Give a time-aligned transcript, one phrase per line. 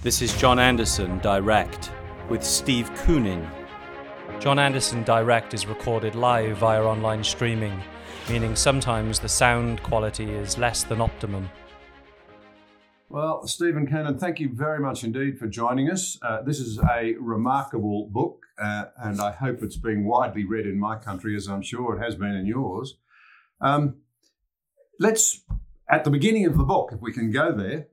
[0.00, 1.90] This is John Anderson Direct
[2.28, 3.44] with Steve Koonin.
[4.38, 7.82] John Anderson Direct is recorded live via online streaming,
[8.30, 11.50] meaning sometimes the sound quality is less than optimum.
[13.08, 16.16] Well, Steven Koonin, thank you very much indeed for joining us.
[16.22, 20.78] Uh, this is a remarkable book, uh, and I hope it's being widely read in
[20.78, 22.98] my country, as I'm sure it has been in yours.
[23.60, 23.96] Um,
[25.00, 25.40] let's,
[25.90, 27.88] at the beginning of the book, if we can go there,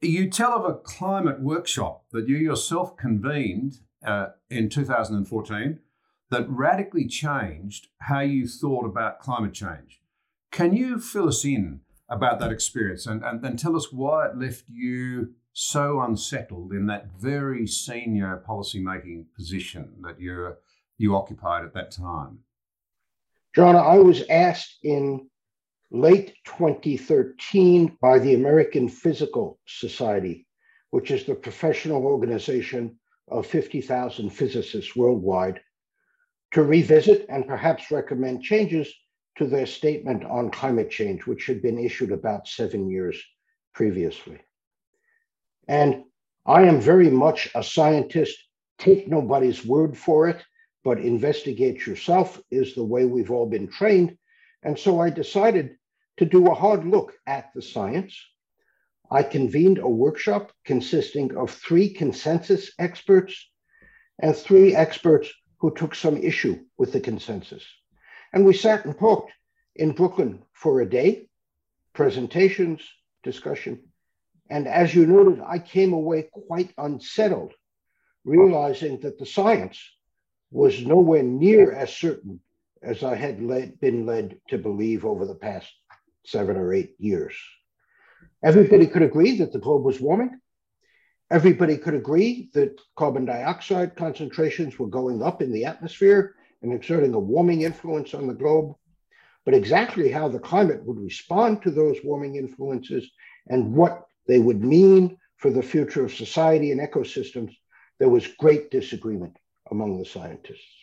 [0.00, 5.78] you tell of a climate workshop that you yourself convened uh, in 2014
[6.30, 10.00] that radically changed how you thought about climate change.
[10.50, 14.36] Can you fill us in about that experience and, and, and tell us why it
[14.36, 20.54] left you so unsettled in that very senior policymaking position that you
[20.98, 22.38] you occupied at that time?
[23.54, 25.28] John, I was asked in
[25.90, 30.46] late 2013 by the American Physical Society,
[30.90, 35.60] which is the professional organization of 50,000 physicists worldwide,
[36.52, 38.92] to revisit and perhaps recommend changes
[39.36, 43.22] to their statement on climate change, which had been issued about seven years
[43.74, 44.38] previously.
[45.68, 46.04] And
[46.46, 48.38] I am very much a scientist.
[48.78, 50.42] Take nobody's word for it,
[50.84, 54.16] but investigate yourself is the way we've all been trained.
[54.66, 55.76] And so I decided
[56.16, 58.20] to do a hard look at the science.
[59.08, 63.48] I convened a workshop consisting of three consensus experts
[64.20, 67.64] and three experts who took some issue with the consensus.
[68.32, 69.30] And we sat and talked
[69.76, 71.28] in Brooklyn for a day,
[71.92, 72.82] presentations,
[73.22, 73.84] discussion.
[74.50, 77.54] And as you noted, I came away quite unsettled,
[78.24, 79.78] realizing that the science
[80.50, 82.40] was nowhere near as certain
[82.86, 85.68] as I had led, been led to believe over the past
[86.24, 87.34] seven or eight years.
[88.44, 90.38] Everybody could agree that the globe was warming.
[91.28, 97.14] Everybody could agree that carbon dioxide concentrations were going up in the atmosphere and exerting
[97.14, 98.76] a warming influence on the globe.
[99.44, 103.10] But exactly how the climate would respond to those warming influences
[103.48, 107.52] and what they would mean for the future of society and ecosystems,
[107.98, 109.36] there was great disagreement
[109.72, 110.76] among the scientists.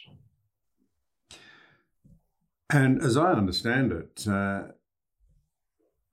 [2.69, 4.63] And as I understand it, uh,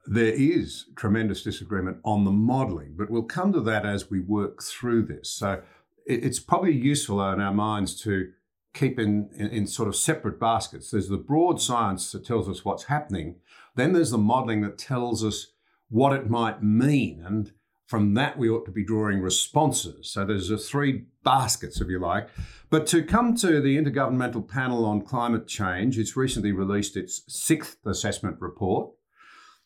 [0.06, 4.62] there is tremendous disagreement on the modelling, but we'll come to that as we work
[4.62, 5.30] through this.
[5.30, 5.62] So
[6.06, 8.32] it's probably useful in our minds to
[8.74, 10.90] keep in, in, in, sort of separate baskets.
[10.90, 13.36] There's the broad science that tells us what's happening,
[13.76, 15.48] then there's the modelling that tells us
[15.88, 17.22] what it might mean.
[17.24, 17.52] And
[17.90, 20.12] from that, we ought to be drawing responses.
[20.12, 22.28] So there's a three baskets, if you like.
[22.70, 27.84] But to come to the Intergovernmental Panel on Climate Change, it's recently released its sixth
[27.84, 28.92] assessment report.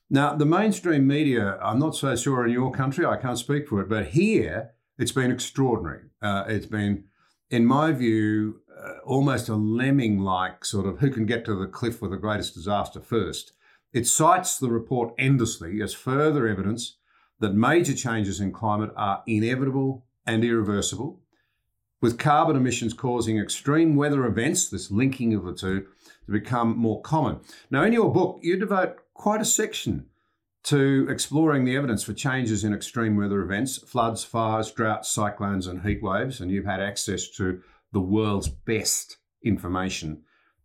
[0.08, 3.82] Now, the mainstream media, I'm not so sure in your country, I can't speak for
[3.82, 6.04] it, but here it's been extraordinary.
[6.22, 7.04] Uh, it's been,
[7.50, 11.66] in my view, uh, almost a lemming like sort of who can get to the
[11.66, 13.52] cliff with the greatest disaster first.
[13.92, 16.96] It cites the report endlessly as further evidence
[17.40, 21.20] that major changes in climate are inevitable and irreversible,
[22.00, 25.86] with carbon emissions causing extreme weather events, this linking of the two,
[26.26, 27.40] to become more common.
[27.70, 30.06] Now, in your book, you devote quite a section
[30.64, 35.82] to exploring the evidence for changes in extreme weather events, floods, fires, droughts, cyclones, and
[35.82, 36.40] heat waves.
[36.40, 37.60] And you've had access to
[37.92, 40.22] the world's best information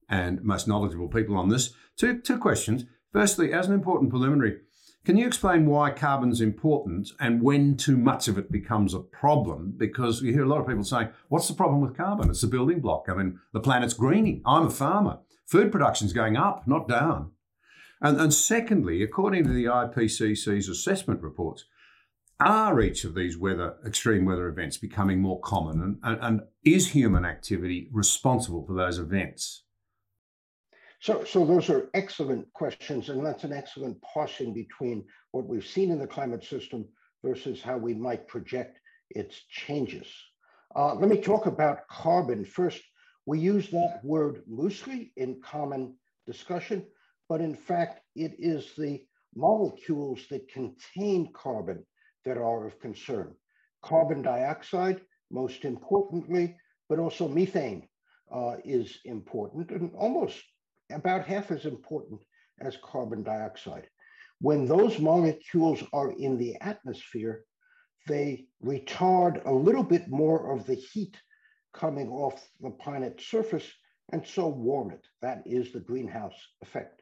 [0.08, 1.74] and most knowledgeable people on this.
[1.98, 2.86] Two, two questions.
[3.12, 4.60] Firstly, as an important preliminary,
[5.06, 9.74] can you explain why carbon's important and when too much of it becomes a problem?
[9.78, 12.30] Because you hear a lot of people saying, what's the problem with carbon?
[12.30, 13.06] It's a building block.
[13.08, 14.42] I mean, the planet's greening.
[14.46, 15.20] I'm a farmer.
[15.48, 17.32] Food production's going up, not down.
[18.02, 21.66] And, and secondly, according to the IPCC's assessment reports,
[22.40, 26.92] are each of these weather extreme weather events becoming more common and, and, and, is
[26.92, 29.64] human activity responsible for those events
[31.00, 35.92] so, so those are excellent questions and that's an excellent parsing between what we've seen
[35.92, 36.86] in the climate system
[37.24, 38.80] versus how we might project
[39.10, 40.08] its changes
[40.76, 42.82] uh, let me talk about carbon first
[43.26, 45.96] we use that word loosely in common
[46.28, 46.86] discussion
[47.30, 49.06] but in fact, it is the
[49.36, 51.86] molecules that contain carbon
[52.26, 53.36] that are of concern.
[53.82, 55.00] carbon dioxide,
[55.32, 56.58] most importantly,
[56.90, 57.88] but also methane
[58.32, 60.44] uh, is important and almost
[60.92, 62.22] about half as important
[62.62, 63.88] as carbon dioxide.
[64.42, 67.46] When those molecules are in the atmosphere,
[68.08, 71.18] they retard a little bit more of the heat
[71.74, 73.70] coming off the planet's surface
[74.12, 75.06] and so warm it.
[75.22, 77.02] That is the greenhouse effect.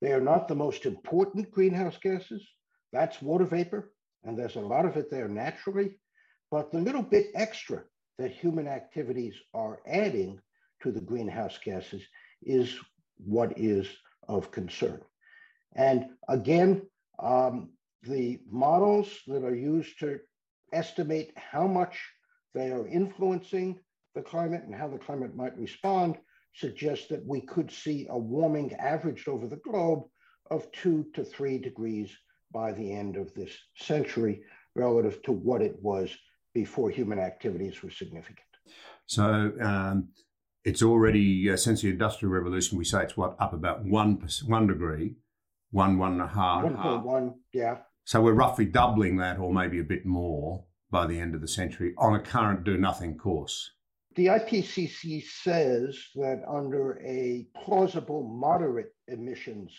[0.00, 2.46] They are not the most important greenhouse gases.
[2.92, 3.92] That's water vapor,
[4.24, 5.98] and there's a lot of it there naturally.
[6.50, 7.84] But the little bit extra
[8.18, 10.40] that human activities are adding
[10.82, 12.02] to the greenhouse gases
[12.42, 12.78] is
[13.18, 13.88] what is
[14.28, 15.00] of concern.
[15.74, 16.82] And again,
[17.18, 17.70] um,
[18.02, 20.20] the models that are used to
[20.72, 22.00] estimate how much
[22.54, 23.78] they are influencing
[24.14, 26.16] the climate and how the climate might respond
[26.54, 30.04] suggest that we could see a warming averaged over the globe
[30.50, 32.10] of two to three degrees
[32.52, 34.42] by the end of this century
[34.74, 36.16] relative to what it was
[36.54, 38.38] before human activities were significant.
[39.06, 40.08] So um,
[40.66, 44.66] it's already uh, since the Industrial Revolution, we say it's what up about one one
[44.66, 45.14] degree,
[45.70, 46.64] one one and a half.
[46.64, 47.78] One point one, yeah.
[48.04, 51.48] So we're roughly doubling that, or maybe a bit more, by the end of the
[51.48, 53.70] century on a current do nothing course.
[54.16, 59.72] The IPCC says that under a plausible moderate emissions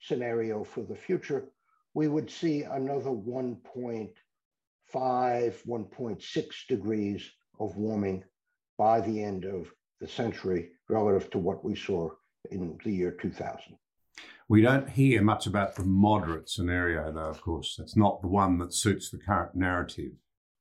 [0.00, 1.50] scenario for the future,
[1.94, 4.12] we would see another 1.5,
[4.92, 7.30] 1.6 degrees
[7.60, 8.24] of warming
[8.76, 9.70] by the end of
[10.00, 12.10] the century relative to what we saw
[12.50, 13.76] in the year 2000.
[14.48, 17.74] We don't hear much about the moderate scenario, though, of course.
[17.76, 20.12] That's not the one that suits the current narrative.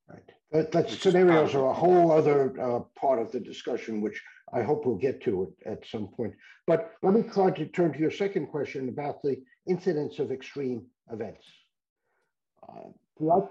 [0.10, 0.32] Right.
[0.52, 4.22] That, that scenarios are a whole other uh, part of the discussion, which
[4.54, 6.34] I hope we'll get to at, at some point.
[6.66, 10.86] But let me try to turn to your second question about the incidence of extreme
[11.12, 11.46] events.
[12.68, 12.90] Uh,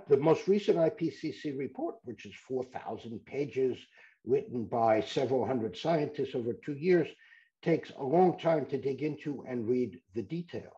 [0.09, 3.79] the most recent IPCC report, which is 4,000 pages,
[4.25, 7.09] written by several hundred scientists over two years,
[7.63, 10.73] takes a long time to dig into and read the details.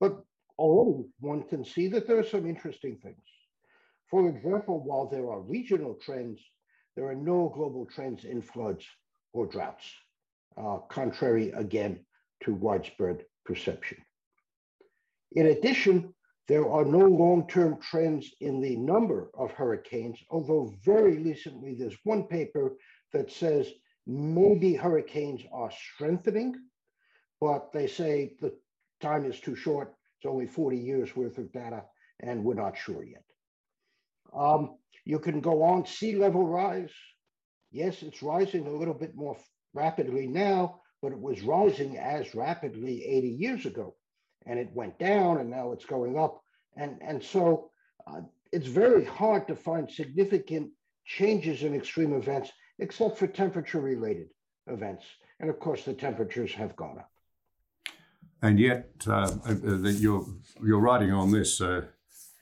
[0.00, 0.22] But
[0.58, 3.24] already one can see that there are some interesting things.
[4.08, 6.40] For example, while there are regional trends,
[6.94, 8.84] there are no global trends in floods
[9.32, 9.84] or droughts,
[10.56, 12.04] uh, contrary again
[12.44, 13.98] to widespread perception.
[15.32, 16.14] In addition,
[16.46, 22.24] there are no long-term trends in the number of hurricanes, although very recently there's one
[22.24, 22.76] paper
[23.12, 23.70] that says
[24.06, 26.54] maybe hurricanes are strengthening,
[27.40, 28.52] but they say the
[29.00, 29.94] time is too short.
[30.18, 31.84] It's only 40 years worth of data,
[32.20, 33.24] and we're not sure yet.
[34.36, 36.92] Um, you can go on sea level rise.
[37.70, 39.36] Yes, it's rising a little bit more
[39.72, 43.94] rapidly now, but it was rising as rapidly 80 years ago.
[44.46, 46.42] And it went down and now it's going up.
[46.76, 47.70] And, and so
[48.06, 48.20] uh,
[48.52, 50.70] it's very hard to find significant
[51.04, 54.28] changes in extreme events, except for temperature related
[54.66, 55.04] events.
[55.40, 57.10] And of course, the temperatures have gone up.
[58.42, 59.54] And yet, uh, uh,
[59.88, 60.26] you're,
[60.62, 61.86] you're writing on this uh,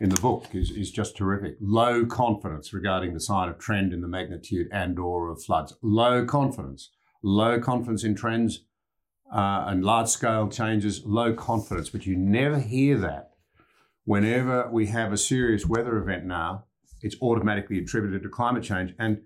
[0.01, 1.57] in the book is, is just terrific.
[1.61, 5.75] Low confidence regarding the sign of trend in the magnitude and or of floods.
[5.81, 6.91] Low confidence.
[7.23, 8.65] Low confidence in trends
[9.32, 11.05] uh, and large scale changes.
[11.05, 11.90] Low confidence.
[11.90, 13.32] But you never hear that
[14.05, 16.64] whenever we have a serious weather event now.
[17.02, 18.94] It's automatically attributed to climate change.
[18.99, 19.23] And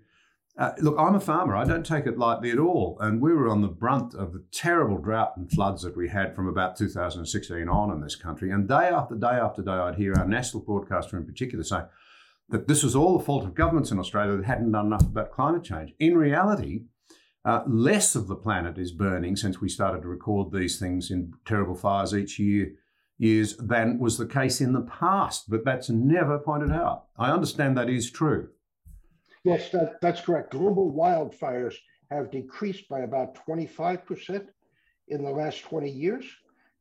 [0.57, 1.55] uh, look, I'm a farmer.
[1.55, 2.97] I don't take it lightly at all.
[2.99, 6.35] And we were on the brunt of the terrible drought and floods that we had
[6.35, 8.49] from about 2016 on in this country.
[8.49, 11.81] And day after day after day, I'd hear our national broadcaster in particular say
[12.49, 15.31] that this was all the fault of governments in Australia that hadn't done enough about
[15.31, 15.93] climate change.
[15.99, 16.85] In reality,
[17.45, 21.33] uh, less of the planet is burning since we started to record these things in
[21.45, 22.73] terrible fires each year
[23.17, 27.05] years than was the case in the past, but that's never pointed out.
[27.17, 28.49] I understand that is true.
[29.43, 30.51] Yes, that, that's correct.
[30.51, 31.75] Global wildfires
[32.11, 34.47] have decreased by about 25%
[35.07, 36.25] in the last 20 years.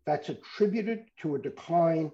[0.05, 2.11] That's attributed to a decline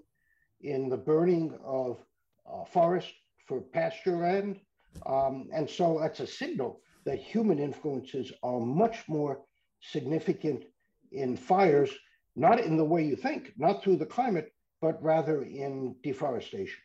[0.61, 1.99] in the burning of
[2.47, 3.13] uh, forest
[3.47, 4.61] for pasture land.
[5.07, 9.41] Um, and so that's a signal that human influences are much more
[9.81, 10.65] significant
[11.11, 11.91] in fires,
[12.37, 16.81] not in the way you think, not through the climate, but rather in deforestation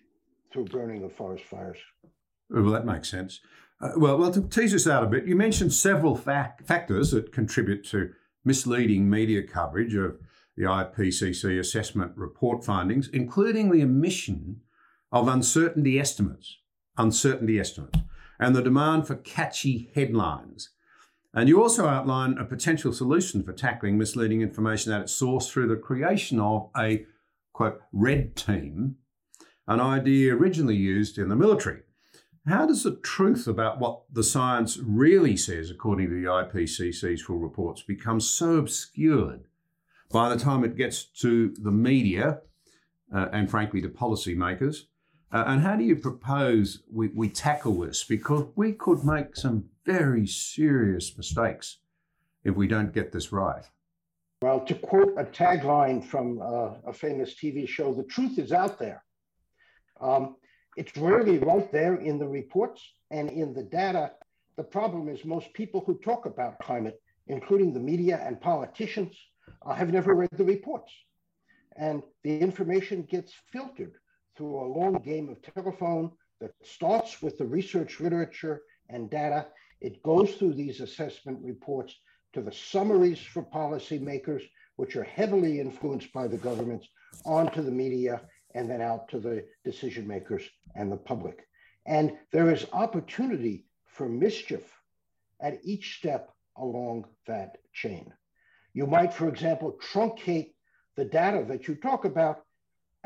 [0.52, 1.78] through burning of forest fires.
[2.50, 3.40] Well, that makes sense.
[3.82, 7.86] Uh, well, well, to tease us out a bit, you mentioned several factors that contribute
[7.90, 8.12] to
[8.44, 10.18] misleading media coverage of
[10.56, 14.62] the IPCC assessment report findings, including the omission
[15.12, 16.58] of uncertainty estimates,
[16.98, 18.00] uncertainty estimates,
[18.40, 20.70] and the demand for catchy headlines.
[21.34, 25.68] And you also outline a potential solution for tackling misleading information at its source through
[25.68, 27.06] the creation of a
[27.54, 28.96] quote red team,
[29.68, 31.82] an idea originally used in the military
[32.48, 37.38] how does the truth about what the science really says, according to the IPCC's full
[37.38, 39.44] reports, become so obscured
[40.12, 42.40] by the time it gets to the media
[43.14, 44.84] uh, and, frankly, to policymakers?
[45.32, 48.04] Uh, and how do you propose we, we tackle this?
[48.04, 51.80] Because we could make some very serious mistakes
[52.44, 53.66] if we don't get this right.
[54.42, 58.80] Well, to quote a tagline from uh, a famous TV show, the truth is out
[58.80, 59.04] there.
[60.00, 60.36] Um,
[60.78, 64.12] it's rarely right there in the reports and in the data.
[64.56, 69.18] The problem is most people who talk about climate, including the media and politicians,
[69.66, 70.94] uh, have never read the reports.
[71.76, 73.96] And the information gets filtered
[74.38, 79.48] through a long game of telephone that starts with the research literature and data.
[79.82, 81.96] It goes through these assessment reports
[82.34, 84.44] to the summaries for policymakers,
[84.76, 86.88] which are heavily influenced by the governments,
[87.26, 88.22] onto the media,
[88.54, 90.44] and then out to the decision makers
[90.76, 91.48] and the public.
[91.86, 94.64] And there is opportunity for mischief
[95.42, 98.14] at each step along that chain.
[98.74, 100.54] You might, for example, truncate
[100.96, 102.42] the data that you talk about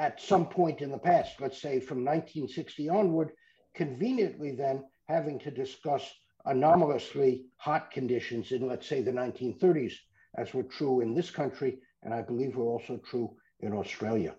[0.02, 3.34] at some point in the past, let's say from 1960 onward,
[3.76, 6.12] conveniently then having to discuss
[6.46, 9.94] anomalously hot conditions in, let's say, the 1930s,
[10.40, 14.36] as were true in this country, and I believe were also true in Australia.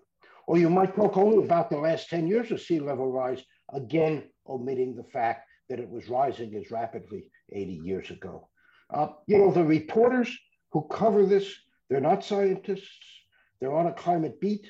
[0.47, 3.41] Or you might talk only about the last 10 years of sea level rise,
[3.71, 8.49] again, omitting the fact that it was rising as rapidly 80 years ago.
[8.89, 10.37] Uh, you know, the reporters
[10.73, 11.55] who cover this,
[11.89, 13.05] they're not scientists,
[13.61, 14.67] they're on a climate beat,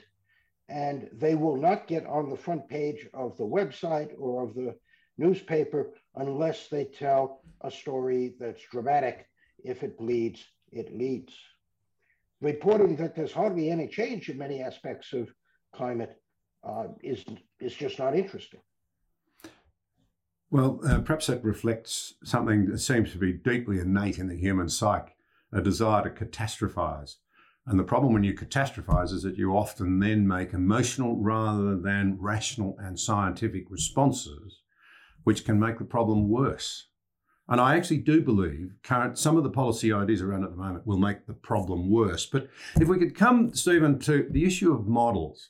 [0.74, 4.76] and they will not get on the front page of the website or of the
[5.20, 9.28] newspaper unless they tell a story that's dramatic.
[9.64, 11.34] If it bleeds, it leads.
[12.42, 15.30] Reporting that there's hardly any change in many aspects of
[15.76, 16.20] climate
[16.68, 17.24] uh, is,
[17.60, 18.60] is just not interesting.
[20.50, 24.70] Well, uh, perhaps that reflects something that seems to be deeply innate in the human
[24.70, 25.14] psyche
[25.52, 27.18] a desire to catastrophize.
[27.66, 32.18] And the problem when you catastrophize is that you often then make emotional rather than
[32.20, 34.62] rational and scientific responses,
[35.24, 36.88] which can make the problem worse.
[37.48, 40.88] And I actually do believe current some of the policy ideas around at the moment
[40.88, 42.26] will make the problem worse.
[42.26, 45.50] But if we could come, Steven, to the issue of models.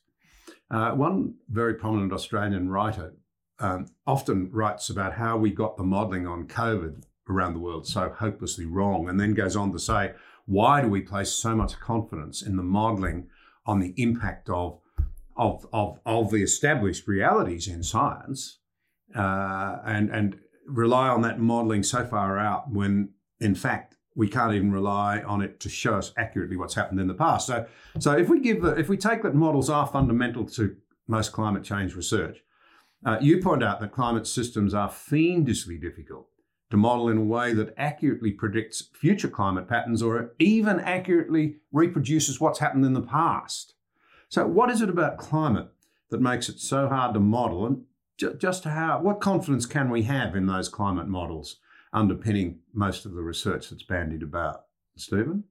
[0.71, 3.13] Uh, one very prominent Australian writer
[3.59, 8.09] um, often writes about how we got the modelling on COVID around the world so
[8.09, 10.13] hopelessly wrong, and then goes on to say,
[10.45, 13.27] why do we place so much confidence in the modelling
[13.65, 14.79] on the impact of,
[15.37, 18.59] of, of, of the established realities in science
[19.15, 23.09] uh, and, and rely on that modelling so far out when,
[23.39, 27.07] in fact, we can't even rely on it to show us accurately what's happened in
[27.07, 27.47] the past.
[27.47, 27.65] So,
[27.99, 30.75] so if we give if we take that models are fundamental to
[31.07, 32.37] most climate change research,
[33.05, 36.27] uh, you point out that climate systems are fiendishly difficult
[36.73, 42.41] to model in a way that accurately predicts future climate patterns or even accurately reproduces
[42.41, 43.75] what's happened in the past.
[44.27, 45.69] So, what is it about climate
[46.09, 47.83] that makes it so hard to model, and
[48.17, 51.57] ju- just how what confidence can we have in those climate models?
[51.93, 54.65] underpinning most of the research that's bandied about.
[54.95, 55.43] Steven?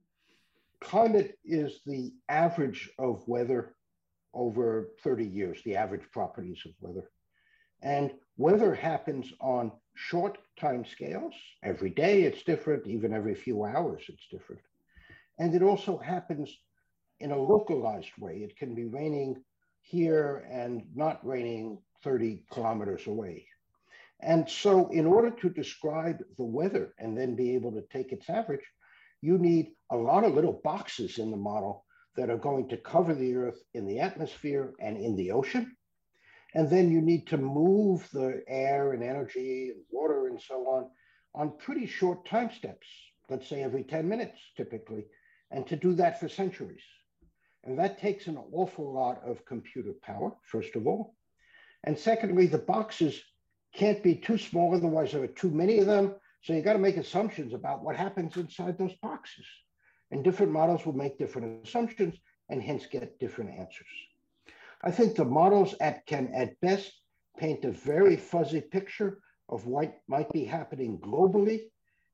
[0.81, 3.77] Climate is the average of weather
[4.35, 7.09] over 30 years, the average properties of weather.
[7.83, 8.13] And
[8.43, 11.33] weather happens on short time scales.
[11.63, 14.63] Every day it's different, even every few hours it's different.
[15.39, 16.53] And it also happens
[17.21, 18.39] in a localized way.
[18.39, 19.37] It can be raining
[19.81, 23.47] here and not raining 30 kilometers away.
[24.21, 28.29] And so, in order to describe the weather and then be able to take its
[28.29, 28.67] average,
[29.21, 31.85] you need a lot of little boxes in the model
[32.17, 35.77] that are going to cover the Earth in the atmosphere and in the ocean.
[36.55, 40.91] And then you need to move the air and energy and water and so on
[41.35, 42.87] on pretty short time steps,
[43.31, 45.07] let's say every 10 minutes typically,
[45.51, 46.83] and to do that for centuries.
[47.65, 51.15] And that takes an awful lot of computer power, first of all.
[51.85, 53.21] And secondly, the boxes
[53.75, 56.15] can't be too small, otherwise there are too many of them.
[56.43, 59.47] So you got to make assumptions about what happens inside those boxes.
[60.11, 62.17] And different models will make different assumptions
[62.51, 63.89] and hence get different answers.
[64.83, 66.93] I think the models at, can at best
[67.39, 71.61] paint a very fuzzy picture of what might be happening globally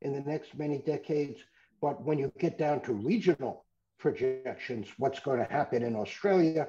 [0.03, 1.41] in the next many decades.
[1.81, 3.65] But when you get down to regional
[3.99, 6.69] projections, what's going to happen in Australia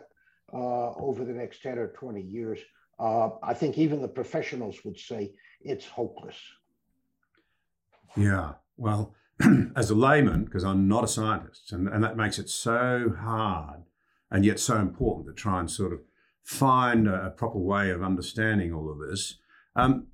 [0.54, 2.60] uh, over the next 10 or 20 years,
[3.00, 6.38] uh, I think even the professionals would say it's hopeless.
[8.16, 8.54] Yeah.
[8.78, 9.16] Well,
[9.76, 13.84] as a layman, because I'm not a scientist, and, and that makes it so hard
[14.32, 16.00] and yet so important to try and sort of
[16.44, 19.38] find a, proper way of understanding all of this.
[19.76, 20.08] Um,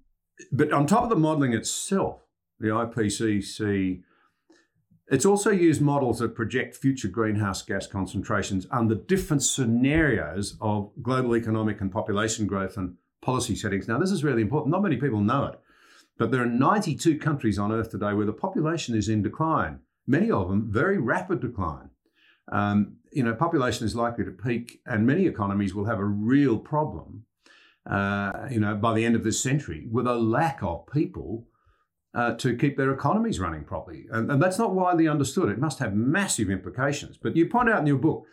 [0.52, 2.22] but on top of the modelling itself,
[2.60, 4.02] the IPCC,
[5.08, 11.36] it's also used models that project future greenhouse gas concentrations under different scenarios of global
[11.36, 13.88] economic and population growth and policy settings.
[13.88, 14.72] Now, this is really important.
[14.72, 15.60] Not many people know it,
[16.18, 20.32] but there are 92 countries on Earth today where the population is in decline, many
[20.32, 21.90] of them very rapid decline.
[22.52, 26.58] Um, you know, population is likely to peak, and many economies will have a real
[26.58, 27.26] problem
[27.90, 31.48] uh, you know, by the end of this century with a lack of people
[32.16, 34.06] uh, to keep their economies running properly.
[34.10, 35.50] And, and, that's not widely understood.
[35.50, 37.18] It must have massive implications.
[37.18, 38.26] But you point out in your book,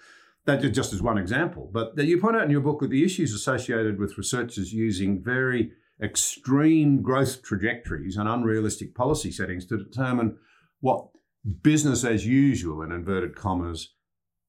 [0.44, 3.34] that just as one example, but you point out in your book that the issues
[3.34, 10.36] associated with researchers using very extreme growth trajectories and unrealistic policy settings to determine
[10.80, 11.08] what
[11.62, 13.94] business as usual, in inverted commas,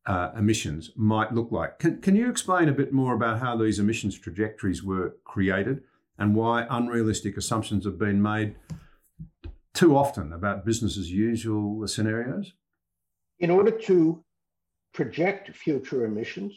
[0.05, 1.79] uh, emissions might look like.
[1.79, 5.83] Can, can you explain a bit more about how these emissions trajectories were created
[6.17, 8.55] and why unrealistic assumptions have been made
[9.73, 12.53] too often about business as usual scenarios?
[13.39, 14.23] In order to
[14.93, 16.53] project future emissions,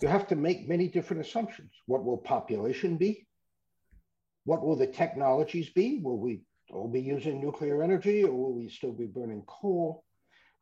[0.00, 1.70] you have to make many different assumptions.
[1.86, 3.26] What will population be?
[4.44, 6.00] What will the technologies be?
[6.02, 10.04] Will we all be using nuclear energy or will we still be burning coal?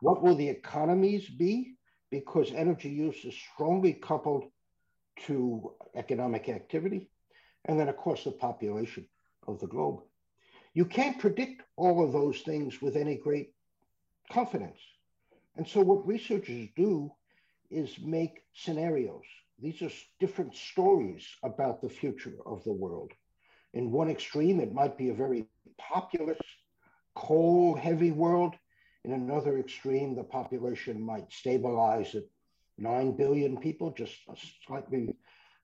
[0.00, 1.74] What will the economies be?
[2.10, 4.44] Because energy use is strongly coupled
[5.26, 7.10] to economic activity.
[7.66, 9.06] And then, of course, the population
[9.46, 10.00] of the globe.
[10.72, 13.52] You can't predict all of those things with any great
[14.30, 14.78] confidence.
[15.56, 17.12] And so, what researchers do
[17.70, 19.24] is make scenarios.
[19.60, 23.12] These are different stories about the future of the world.
[23.74, 25.46] In one extreme, it might be a very
[25.78, 26.38] populous,
[27.14, 28.54] coal heavy world.
[29.04, 32.24] In another extreme, the population might stabilize at
[32.78, 34.14] 9 billion people, just
[34.66, 35.14] slightly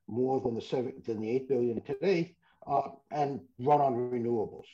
[0.08, 4.66] more than the, seven, than the 8 billion today, uh, and run on renewables.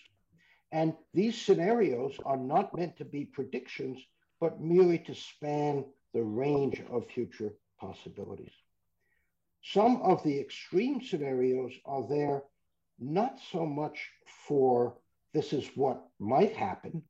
[0.70, 3.98] And these scenarios are not meant to be predictions,
[4.40, 5.84] but merely to span
[6.14, 8.52] the range of future possibilities.
[9.62, 12.42] Some of the extreme scenarios are there
[12.98, 14.10] not so much
[14.46, 14.96] for
[15.34, 17.02] this is what might happen,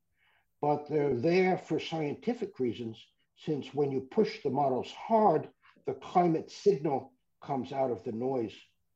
[0.63, 2.97] but they're there for scientific reasons,
[3.35, 5.49] since when you push the models hard,
[5.85, 7.11] the climate signal
[7.43, 8.53] comes out of the noise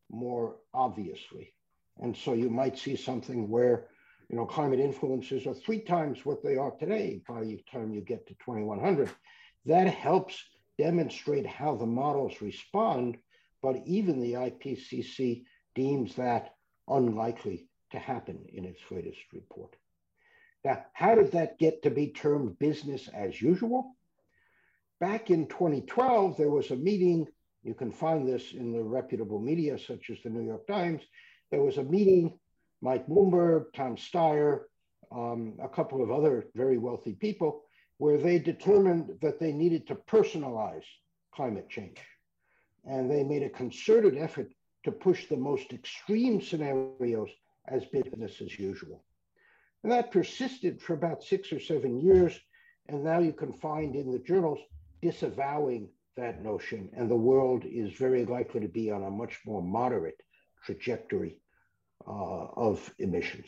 [0.09, 1.53] more obviously.
[1.99, 3.89] And so you might see something where,
[4.29, 7.99] you know, climate influences are three times what they are today by the time you
[7.99, 9.09] get to 2100.
[9.65, 10.41] That helps
[10.77, 13.17] demonstrate how the models respond,
[13.61, 15.43] but even the IPCC
[15.75, 16.53] deems that
[16.87, 19.75] unlikely to happen in its latest report.
[20.63, 23.95] Now, how did that get to be termed business as usual?
[24.99, 27.27] Back in 2012, there was a meeting.
[27.63, 31.03] You can find this in the reputable media, such as the New York Times.
[31.51, 32.39] There was a meeting,
[32.81, 34.63] Mike Bloomberg, Tom Steyer,
[35.11, 37.63] um, a couple of other very wealthy people,
[37.97, 40.83] where they determined that they needed to personalize
[41.31, 41.99] climate change.
[42.85, 44.51] And they made a concerted effort
[44.83, 47.29] to push the most extreme scenarios
[47.67, 49.03] as business as usual.
[49.87, 52.37] And that persisted for about six or seven years.
[52.89, 54.59] And now you can find in the journals
[55.01, 56.89] disavowing that notion.
[56.91, 60.21] And the world is very likely to be on a much more moderate
[60.65, 61.39] trajectory
[62.05, 63.45] uh, of emissions.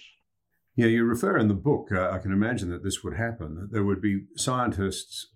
[0.78, 3.73] Yeah, you refer in the book, uh, I can imagine that this would happen, that
[3.73, 5.34] there would be scientists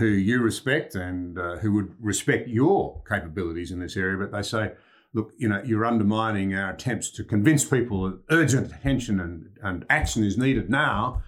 [0.00, 4.42] who you respect and uh, who would respect your capabilities in this area, but they
[4.42, 4.72] say,
[5.12, 9.84] look, you know, you're undermining our attempts to convince people that urgent attention and, and
[9.90, 11.22] action is needed now.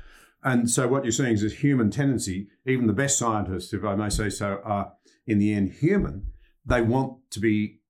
[0.45, 3.95] And so what you're seeing is this human tendency, even the best scientists, if I
[3.95, 4.93] may say so, are
[5.27, 6.27] in the end human.
[6.65, 7.81] They want to be,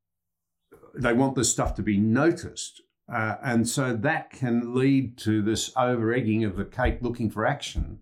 [0.94, 2.83] they want this stuff to be noticed.
[3.12, 7.44] Uh, and so that can lead to this over egging of the cake looking for
[7.46, 7.98] action.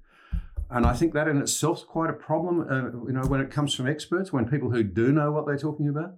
[0.68, 3.50] And I think that in itself is quite a problem, uh, you know, when it
[3.50, 6.14] comes from experts, when people who do know what they're talking about.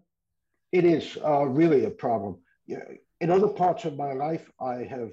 [0.72, 2.38] It is uh, really a problem.
[3.20, 5.12] In other parts of my life, I have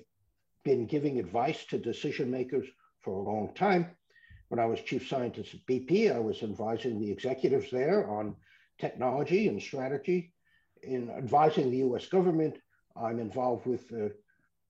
[0.64, 2.66] been giving advice to decision makers
[3.02, 3.88] for a long time.
[4.48, 8.36] When I was chief scientist at BP, I was advising the executives there on
[8.80, 10.34] technology and strategy.
[10.82, 12.58] In advising the US government,
[12.96, 14.16] I'm involved with the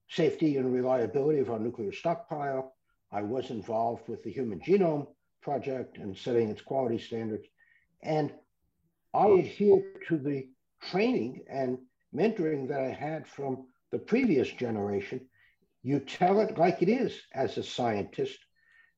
[0.09, 2.75] safety and reliability of our nuclear stockpile.
[3.11, 5.07] I was involved with the Human Genome
[5.41, 7.47] Project and setting its quality standards.
[8.01, 8.33] And
[9.13, 10.49] I adhere to the
[10.81, 11.77] training and
[12.15, 15.27] mentoring that I had from the previous generation,
[15.83, 18.37] you tell it like it is as a scientist,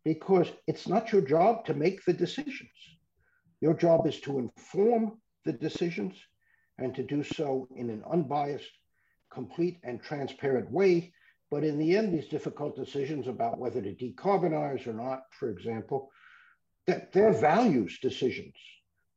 [0.04, 2.70] because it's not your job to make the decisions.
[3.62, 6.16] Your job is to inform the decisions
[6.78, 8.72] and to do so in an unbiased
[9.32, 11.14] complete and transparent way.
[11.52, 16.10] But in the end, these difficult decisions about whether to decarbonize or not, for example,
[16.88, 18.56] that they're values decisions.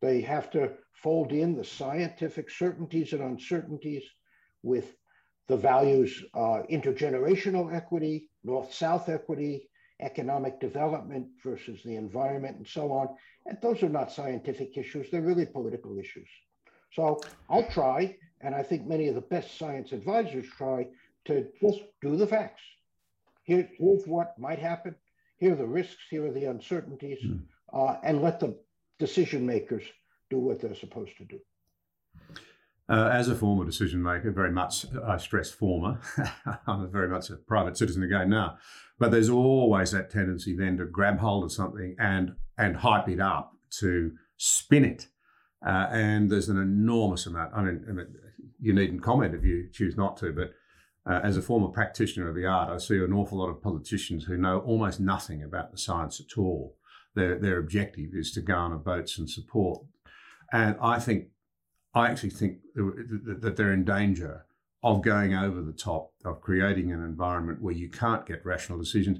[0.05, 4.05] They have to fold in the scientific certainties and uncertainties
[4.62, 4.95] with
[5.49, 12.93] the values uh, intergenerational equity, north south equity, economic development versus the environment, and so
[12.93, 13.09] on.
[13.47, 16.29] And those are not scientific issues, they're really political issues.
[16.93, 20.87] So I'll try, and I think many of the best science advisors try
[21.25, 22.62] to just do the facts.
[23.45, 24.97] Here, here's what might happen.
[25.38, 26.03] Here are the risks.
[26.11, 27.40] Here are the uncertainties, mm.
[27.73, 28.55] uh, and let the
[28.99, 29.85] decision makers
[30.31, 31.39] do what they're supposed to do.
[32.89, 36.01] Uh, as a former decision maker, very much I stress former.
[36.67, 38.59] I'm very much a private citizen again now,
[38.99, 43.21] but there's always that tendency then to grab hold of something and and hype it
[43.21, 45.09] up to spin it.
[45.67, 47.53] Uh, and there's an enormous amount.
[47.55, 48.07] I mean, I mean,
[48.61, 50.53] you needn't comment if you choose not to, but
[51.11, 54.25] uh, as a former practitioner of the art, I see an awful lot of politicians
[54.25, 56.77] who know almost nothing about the science at all.
[57.14, 59.85] Their, their objective is to garner votes and support.
[60.53, 61.29] And I think
[61.94, 64.46] I actually think that they're in danger
[64.83, 69.18] of going over the top, of creating an environment where you can't get rational decisions.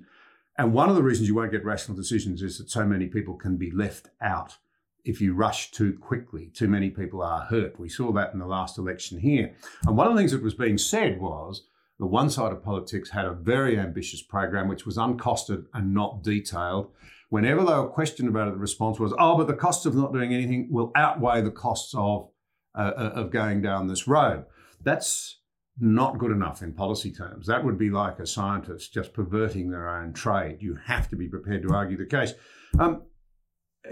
[0.59, 3.35] And one of the reasons you won't get rational decisions is that so many people
[3.35, 4.59] can be left out
[5.04, 6.50] if you rush too quickly.
[6.52, 7.78] Too many people are hurt.
[7.78, 9.54] We saw that in the last election here.
[9.87, 11.66] And one of the things that was being said was
[11.98, 16.22] the one side of politics had a very ambitious program which was uncosted and not
[16.22, 16.90] detailed.
[17.31, 20.13] Whenever they were questioned about it, the response was, oh, but the costs of not
[20.13, 22.31] doing anything will outweigh the costs of
[22.77, 24.45] uh, uh, of going down this road.
[24.83, 25.39] That's
[25.79, 27.47] not good enough in policy terms.
[27.47, 30.59] That would be like a scientist just perverting their own trade.
[30.61, 32.33] You have to be prepared to argue the case.
[32.79, 33.03] Um,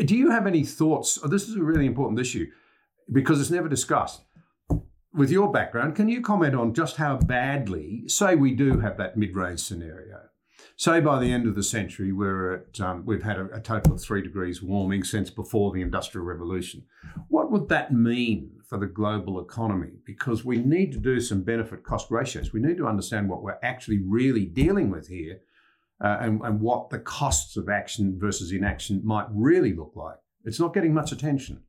[0.04, 1.18] do you have any thoughts?
[1.22, 2.46] Oh, this is a really important issue
[3.12, 4.22] because it's never discussed.
[5.14, 9.16] With your background, can you comment on just how badly, say, we do have that
[9.16, 10.20] mid range scenario?
[10.76, 13.92] Say by the end of the century, we're at, um, we've had a, a, total
[13.94, 16.84] of three degrees warming since before the Industrial Revolution.
[17.28, 19.92] What would that mean for the global economy?
[20.04, 22.52] Because we need to do some benefit cost ratios.
[22.52, 25.40] We need to understand what we're actually really dealing with here
[26.02, 30.16] uh, and, and what the costs of action versus inaction might really look like.
[30.44, 31.62] It's not getting much attention.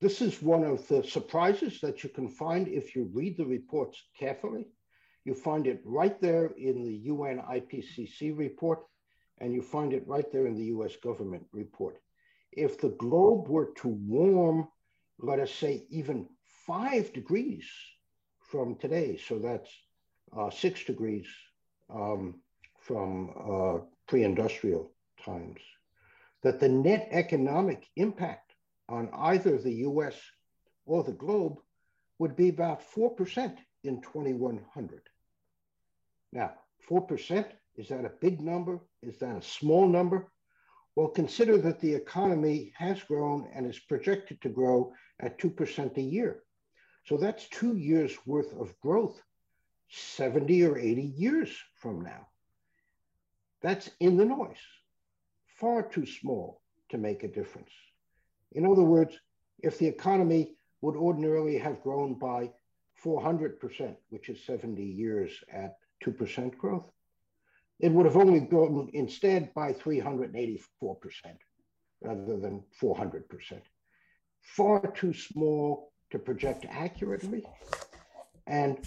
[0.00, 4.02] This is one of the surprises that you can find if you read the reports
[4.18, 4.66] carefully.
[5.24, 8.80] You find it right there in the UN IPCC report,
[9.38, 12.00] and you find it right there in the US government report.
[12.50, 14.68] If the globe were to warm,
[15.18, 16.28] let us say, even
[16.66, 17.66] five degrees
[18.40, 19.70] from today, so that's
[20.36, 21.26] uh, six degrees
[21.88, 22.40] um,
[22.78, 24.90] from uh, pre industrial
[25.24, 25.60] times,
[26.42, 28.52] that the net economic impact
[28.88, 30.16] on either the US
[30.84, 31.58] or the globe
[32.18, 35.02] would be about 4% in 2100.
[36.32, 36.52] Now,
[36.88, 38.80] 4%, is that a big number?
[39.02, 40.30] Is that a small number?
[40.96, 46.02] Well, consider that the economy has grown and is projected to grow at 2% a
[46.02, 46.42] year.
[47.04, 49.20] So that's two years worth of growth,
[49.88, 52.28] 70 or 80 years from now.
[53.62, 54.60] That's in the noise,
[55.58, 57.70] far too small to make a difference.
[58.52, 59.18] In other words,
[59.60, 62.50] if the economy would ordinarily have grown by
[63.02, 66.90] 400%, which is 70 years at 2% growth.
[67.80, 70.66] It would have only grown instead by 384%
[72.02, 73.22] rather than 400%.
[74.40, 77.44] Far too small to project accurately
[78.46, 78.78] and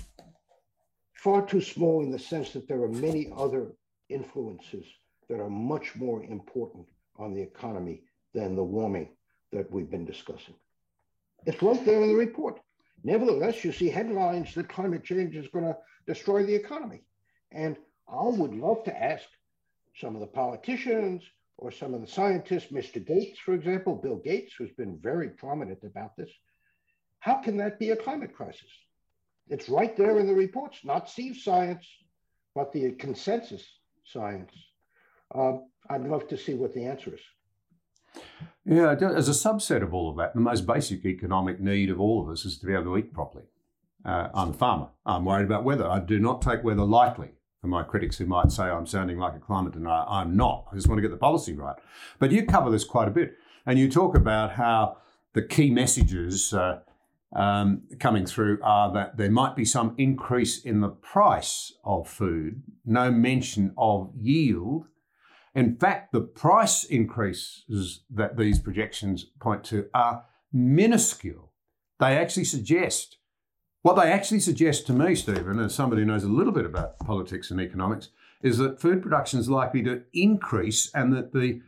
[1.13, 3.71] far too small in the sense that there are many other
[4.09, 4.85] influences
[5.29, 6.85] that are much more important
[7.17, 9.09] on the economy than the warming
[9.51, 10.53] that we've been discussing.
[11.45, 12.59] It's right there in the report.
[13.03, 15.77] Nevertheless, you see headlines that climate change is going to
[16.07, 17.03] destroy the economy.
[17.51, 17.77] And
[18.07, 19.25] I would love to ask
[19.97, 21.23] some of the politicians
[21.57, 23.05] or some of the scientists, Mr.
[23.05, 26.29] Gates, for example, Bill Gates, who's been very prominent about this,
[27.19, 28.69] how can that be a climate crisis?
[29.47, 31.87] It's right there in the reports, not Steve's science,
[32.53, 33.65] but the consensus
[34.05, 34.51] science.
[35.33, 35.57] Uh,
[35.89, 37.21] I'd love to see what the answer is.
[38.65, 42.23] Yeah, as a subset of all of that, the most basic economic need of all
[42.23, 43.45] of us is to be able to eat properly.
[44.03, 44.89] Uh, I'm a farmer.
[45.05, 45.87] I'm worried about weather.
[45.87, 47.31] I do not take weather lightly.
[47.61, 50.65] For my critics who might say I'm sounding like a climate denier, I'm not.
[50.71, 51.75] I just want to get the policy right.
[52.19, 53.33] But you cover this quite a bit.
[53.65, 54.97] And you talk about how
[55.33, 56.81] the key messages uh,
[57.35, 62.61] um, coming through are that there might be some increase in the price of food,
[62.85, 64.85] no mention of yield.
[65.55, 71.53] In fact, the price increases that these projections point to are minuscule.
[71.99, 73.17] They actually suggest
[73.85, 76.97] What they actually suggest to me, Steven, as somebody who knows a little bit about
[76.97, 78.09] politics and economics,
[78.41, 81.61] is that food production is likely to increase and that the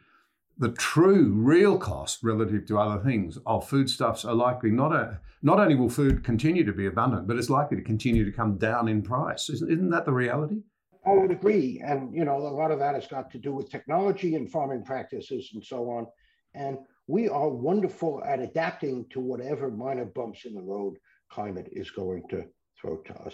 [0.58, 5.60] the true real cost relative to other things of foodstuffs are likely not a not
[5.60, 8.88] only will food continue to be abundant, but it's likely to continue to come down
[8.88, 9.47] in price.
[9.52, 10.63] Isn't, isn't that the reality?
[11.08, 13.72] I would agree, and you know a lot of that has got to do with
[13.72, 16.08] technology and farming practices and so on.
[16.54, 20.98] And we are wonderful at adapting to whatever minor bumps in the road
[21.32, 22.46] climate is going to
[22.80, 23.34] throw to us.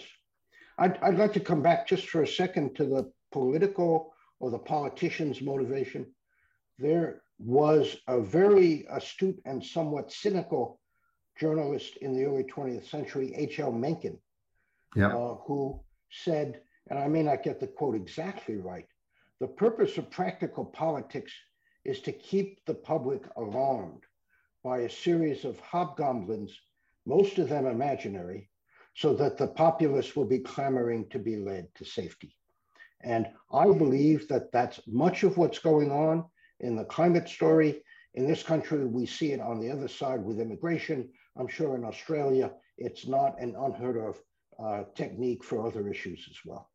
[0.78, 4.58] I'd, I'd like to come back just for a second to the political or the
[4.58, 6.06] politician's motivation.
[6.78, 10.80] There was a very astute and somewhat cynical
[11.38, 13.72] journalist in the early 20th century, H.L.
[13.72, 14.18] Mencken,
[14.94, 15.08] yeah.
[15.08, 18.86] uh, who said, and I may not get the quote exactly right,
[19.40, 21.32] the purpose of practical politics
[21.84, 24.02] is to keep the public alarmed
[24.62, 26.58] by a series of hobgoblins,
[27.06, 28.48] most of them imaginary,
[28.94, 32.36] so that the populace will be clamoring to be led to safety.
[33.02, 36.24] And I believe that that's much of what's going on
[36.60, 37.82] in the climate story.
[38.14, 41.10] In this country, we see it on the other side with immigration.
[41.36, 44.22] I'm sure in Australia, it's not an unheard of
[44.58, 46.70] uh, technique for other issues as well.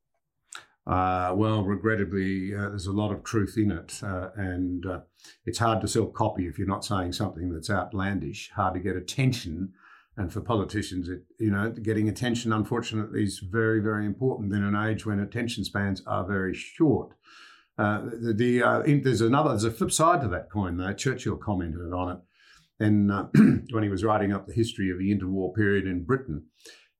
[0.89, 4.99] Uh, well, regrettably, uh, there's a lot of truth in it, uh, and uh,
[5.45, 8.49] it's hard to sell copy if you're not saying something that's outlandish.
[8.55, 9.71] Hard to get attention,
[10.17, 14.75] and for politicians, it you know getting attention, unfortunately, is very very important in an
[14.75, 17.13] age when attention spans are very short.
[17.77, 20.91] Uh, the, the there's another there's a flip side to that coin though.
[20.91, 23.11] Churchill commented on it, and
[23.71, 26.45] when he was writing up the history of the interwar period in Britain,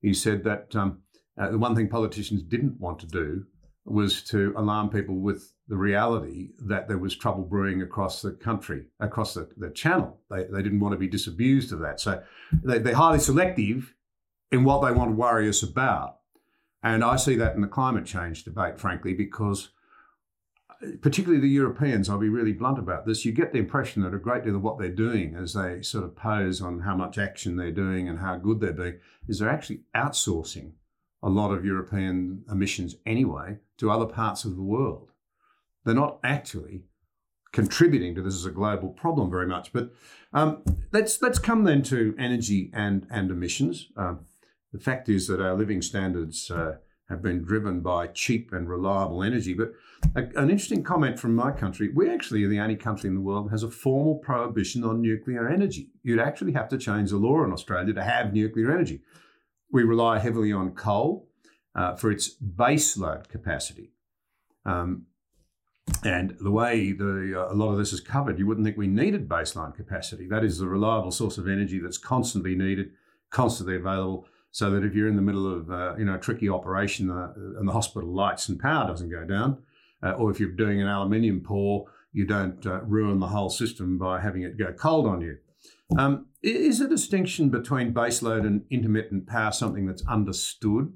[0.00, 1.00] he said that um,
[1.36, 3.46] the one thing politicians didn't want to do
[3.84, 8.86] was to alarm people with the reality that there was trouble brewing across the country,
[8.98, 10.20] across the, the channel.
[10.30, 12.00] They, they didn't want to be disabused of that.
[12.00, 13.94] So they, they're highly selective
[14.52, 16.16] in what they want to worry us about.
[16.82, 19.70] And I see that in the climate change debate, frankly, because
[20.68, 24.14] uh, particularly the Europeans, I'll be really blunt about this, you get the impression that
[24.14, 27.18] a great deal of what they're doing as they sort of pose on how much
[27.18, 30.72] action they're doing and how good they're doing is they're actually outsourcing
[31.22, 35.10] a lot of European emissions anyway to other parts of the world.
[35.84, 36.84] They're not actually
[37.52, 39.72] contributing to this as a global problem very much.
[39.72, 39.92] But
[40.32, 43.88] um, let's let's come then to energy and and emissions.
[43.96, 44.20] Um,
[44.72, 46.76] the fact is that our living standards uh,
[47.08, 49.52] have been driven by cheap and reliable energy.
[49.52, 49.72] But
[50.14, 53.20] a, an interesting comment from my country: we actually are the only country in the
[53.20, 55.90] world that has a formal prohibition on nuclear energy.
[56.02, 59.02] You'd actually have to change the law in Australia to have nuclear energy.
[59.72, 61.28] We rely heavily on coal
[61.74, 63.92] uh, for its base load capacity.
[64.64, 65.06] Um,
[66.04, 68.86] and the way the, uh, a lot of this is covered, you wouldn't think we
[68.86, 70.26] needed baseline capacity.
[70.26, 72.90] That is the reliable source of energy that's constantly needed,
[73.30, 76.48] constantly available, so that if you're in the middle of uh, you know a tricky
[76.48, 79.58] operation uh, and the hospital lights and power doesn't go down,
[80.02, 83.98] uh, or if you're doing an aluminium pour, you don't uh, ruin the whole system
[83.98, 85.38] by having it go cold on you.
[85.98, 90.92] Um, is a distinction between baseload and intermittent power something that's understood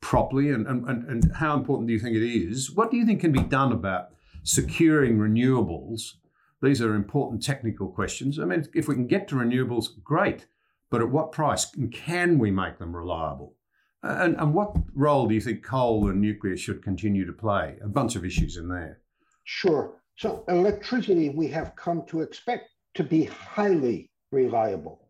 [0.00, 0.50] properly?
[0.50, 2.70] And, and, and how important do you think it is?
[2.70, 4.08] What do you think can be done about
[4.42, 6.14] securing renewables?
[6.62, 8.38] These are important technical questions.
[8.38, 10.46] I mean, if we can get to renewables, great.
[10.90, 11.70] But at what price?
[11.92, 13.54] Can we make them reliable?
[14.02, 17.76] And, and what role do you think coal and nuclear should continue to play?
[17.82, 19.00] A bunch of issues in there.
[19.44, 19.94] Sure.
[20.16, 25.08] So, electricity we have come to expect to be highly reliable.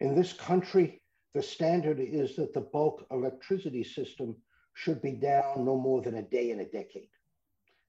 [0.00, 1.02] In this country,
[1.34, 4.36] the standard is that the bulk electricity system
[4.74, 7.08] should be down no more than a day in a decade.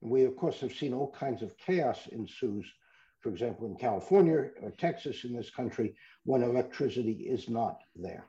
[0.01, 2.65] And we, of course, have seen all kinds of chaos ensues,
[3.19, 8.27] for example, in California or Texas in this country, when electricity is not there.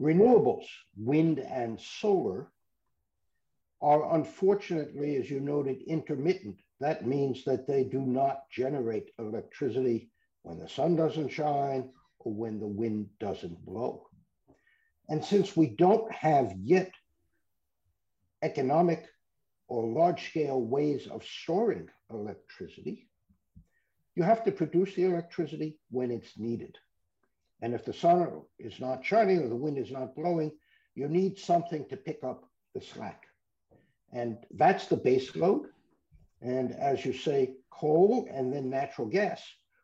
[0.00, 0.64] Renewables,
[0.96, 2.50] wind and solar,
[3.82, 6.56] are unfortunately, as you noted, intermittent.
[6.80, 10.10] That means that they do not generate electricity
[10.42, 14.06] when the sun doesn't shine or when the wind doesn't blow.
[15.08, 16.92] And since we don't have yet
[18.42, 19.06] economic
[19.68, 23.08] or large scale ways of storing electricity,
[24.14, 26.76] you have to produce the electricity when it's needed.
[27.62, 30.52] And if the sun is not shining or the wind is not blowing,
[30.94, 33.24] you need something to pick up the slack.
[34.12, 35.66] And that's the base load.
[36.42, 39.42] And as you say, coal and then natural gas,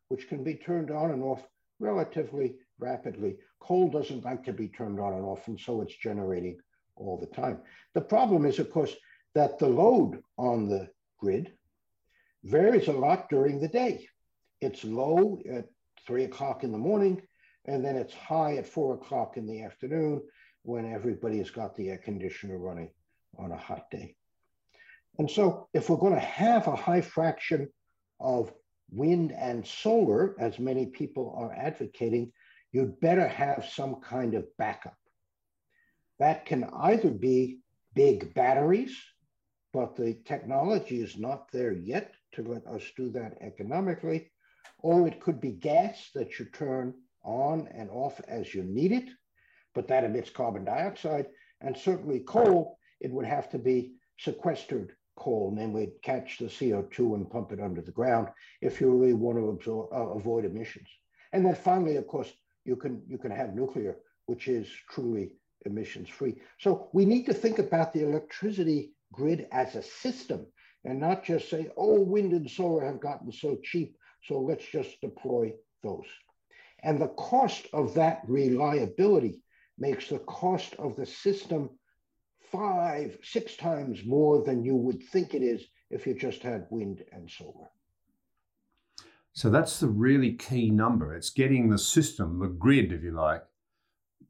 [0.08, 1.42] which can be turned on and off
[1.78, 3.36] relatively rapidly.
[3.60, 6.58] Coal doesn't like to be turned on and off, and so it's generating
[6.96, 7.60] all the time.
[7.94, 8.94] The problem is, of course,
[9.34, 10.88] that the load on the
[11.18, 11.52] grid
[12.44, 14.08] varies a lot during the day.
[14.60, 15.66] It's low at
[16.06, 17.20] three o'clock in the morning,
[17.66, 20.22] and then it's high at four o'clock in the afternoon
[20.62, 22.90] when everybody has got the air conditioner running
[23.38, 24.16] on a hot day.
[25.18, 27.68] And so, if we're going to have a high fraction
[28.20, 28.52] of
[28.90, 32.32] wind and solar, as many people are advocating,
[32.72, 34.96] you'd better have some kind of backup.
[36.18, 37.60] That can either be
[37.94, 38.94] big batteries,
[39.72, 44.30] but the technology is not there yet to let us do that economically,
[44.80, 46.92] or it could be gas that you turn
[47.24, 49.08] on and off as you need it,
[49.74, 51.26] but that emits carbon dioxide,
[51.62, 56.46] and certainly coal, it would have to be sequestered coal, and then we'd catch the
[56.46, 58.28] CO2 and pump it under the ground
[58.60, 60.88] if you really want to absorb, uh, avoid emissions.
[61.32, 62.32] And then finally, of course,
[62.64, 65.32] you can you can have nuclear, which is truly
[65.64, 66.36] emissions free.
[66.58, 70.46] So we need to think about the electricity grid as a system
[70.84, 75.00] and not just say, oh, wind and solar have gotten so cheap, so let's just
[75.00, 75.52] deploy
[75.82, 76.06] those.
[76.82, 79.42] And the cost of that reliability
[79.78, 81.70] makes the cost of the system
[82.50, 87.04] five, six times more than you would think it is if you just had wind
[87.12, 87.68] and solar.
[89.32, 91.14] So that's the really key number.
[91.14, 93.42] It's getting the system, the grid, if you like,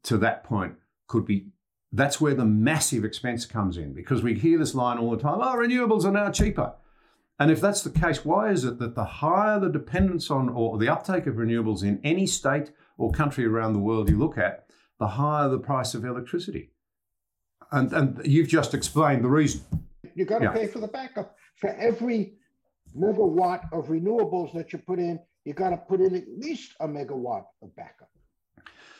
[0.03, 0.75] to that point
[1.07, 1.47] could be
[1.93, 5.39] that's where the massive expense comes in because we hear this line all the time
[5.41, 6.73] oh, renewables are now cheaper.
[7.39, 10.77] And if that's the case, why is it that the higher the dependence on or
[10.77, 14.67] the uptake of renewables in any state or country around the world you look at,
[14.99, 16.71] the higher the price of electricity?
[17.71, 19.61] And, and you've just explained the reason.
[20.15, 20.51] You've got to yeah.
[20.51, 21.35] pay for the backup.
[21.55, 22.33] For every
[22.97, 26.87] megawatt of renewables that you put in, You've got to put in at least a
[26.89, 28.09] megawatt of backup.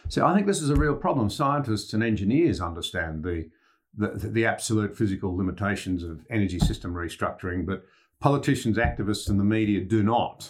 [0.07, 1.29] So I think this is a real problem.
[1.29, 3.49] Scientists and engineers understand the,
[3.97, 7.83] the, the absolute physical limitations of energy system restructuring, but
[8.21, 10.49] politicians, activists, and the media do not.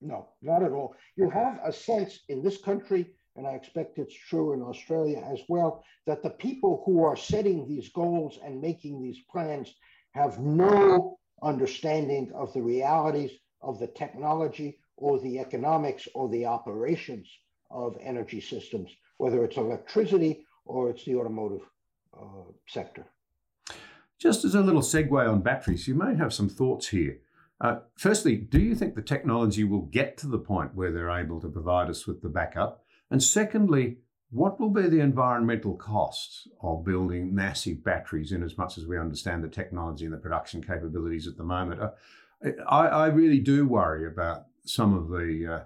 [0.00, 0.96] No, not at all.
[1.14, 5.40] You have a sense in this country, and I expect it's true in Australia as
[5.48, 9.74] well, that the people who are setting these goals and making these plans
[10.12, 17.28] have no understanding of the realities of the technology or the economics or the operations
[17.70, 21.62] of energy systems, whether it's electricity or it's the automotive
[22.18, 23.04] uh, sector.
[24.18, 27.18] Just as a little segue on batteries, you may have some thoughts here.
[27.60, 31.40] Uh, firstly, do you think the technology will get to the point where they're able
[31.40, 32.85] to provide us with the backup?
[33.10, 33.98] And secondly,
[34.30, 38.98] what will be the environmental costs of building massive batteries in as much as we
[38.98, 41.80] understand the technology and the production capabilities at the moment?
[41.80, 41.90] Uh,
[42.68, 45.64] I, I, really do worry about some of the uh,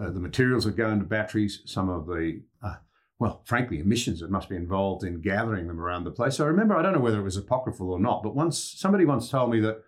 [0.00, 2.76] uh, the materials that go into batteries, some of the, uh,
[3.18, 6.38] well, frankly, emissions that must be involved in gathering them around the place.
[6.38, 9.28] I remember, I don't know whether it was apocryphal or not, but once somebody once
[9.28, 9.82] told me that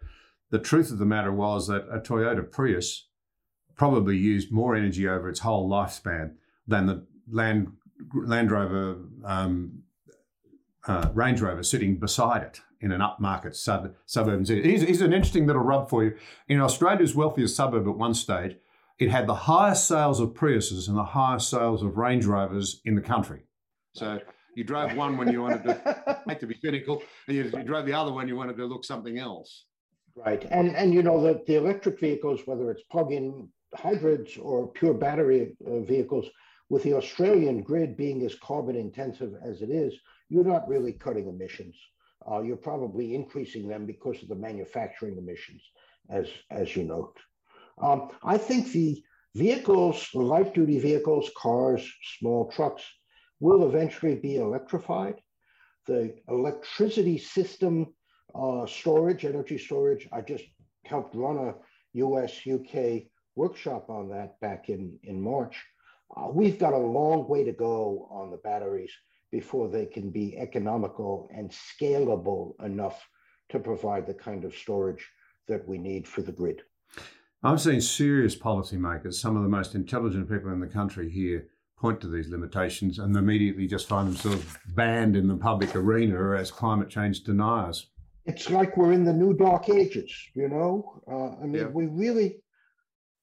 [0.51, 3.09] the truth of the matter was that a Toyota Prius
[3.77, 6.35] probably used more energy over its whole lifespan
[6.67, 7.73] than the Land
[8.15, 9.83] Land Rover um,
[10.87, 14.63] uh, Range Rover sitting beside it in an upmarket sub, suburban city.
[14.63, 16.17] Here's, here's an interesting little rub for you.
[16.49, 18.57] In Australia's wealthiest suburb at one stage,
[18.99, 22.97] it had the highest sales of Priuses and the highest sales of Range Rovers in
[22.97, 23.45] the country.
[23.95, 24.19] So
[24.57, 27.87] you drove one when you wanted to, hate to be cynical, and you, you drove
[27.87, 29.67] the other when you wanted to look something else.
[30.15, 34.93] Right, and and you know that the electric vehicles, whether it's plug-in hybrids or pure
[34.93, 36.29] battery uh, vehicles,
[36.73, 39.93] with the Australian grid being as carbon intensive as it is,
[40.31, 41.77] you're not really cutting emissions.
[42.27, 45.63] Uh, you're probably increasing them because of the manufacturing emissions,
[46.09, 47.19] as as you note.
[47.77, 49.03] Um, I think the
[49.35, 51.87] vehicles, the light duty vehicles, cars,
[52.19, 52.85] small trucks,
[53.39, 55.17] will eventually be electrified.
[55.87, 57.93] The electricity system
[58.35, 60.45] uh, storage, energy storage, I just
[60.87, 61.55] helped run a
[62.05, 63.03] US UK
[63.37, 65.63] workshop on that back in, in March.
[66.17, 68.93] Uh, we've got a long way to go on the batteries
[69.31, 73.09] before they can be economical and scalable enough
[73.49, 75.09] to provide the kind of storage
[75.49, 76.63] that we need for the grid.
[77.43, 82.01] I've seen serious policymakers, some of the most intelligent people in the country here, point
[82.01, 86.89] to these limitations and immediately just find themselves banned in the public arena as climate
[86.89, 87.89] change deniers.
[88.25, 91.03] It's like we're in the new dark ages, you know?
[91.11, 91.67] Uh, I mean, yeah.
[91.67, 92.37] we really,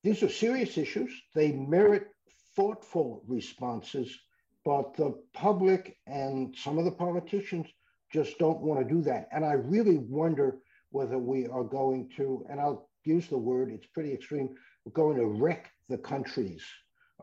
[0.03, 1.09] these are serious issues.
[1.33, 2.07] They merit
[2.55, 4.17] thoughtful responses,
[4.65, 7.67] but the public and some of the politicians
[8.11, 9.27] just don't want to do that.
[9.31, 10.57] And I really wonder
[10.91, 14.49] whether we are going to, and I'll use the word, it's pretty extreme,
[14.85, 16.63] we're going to wreck the countries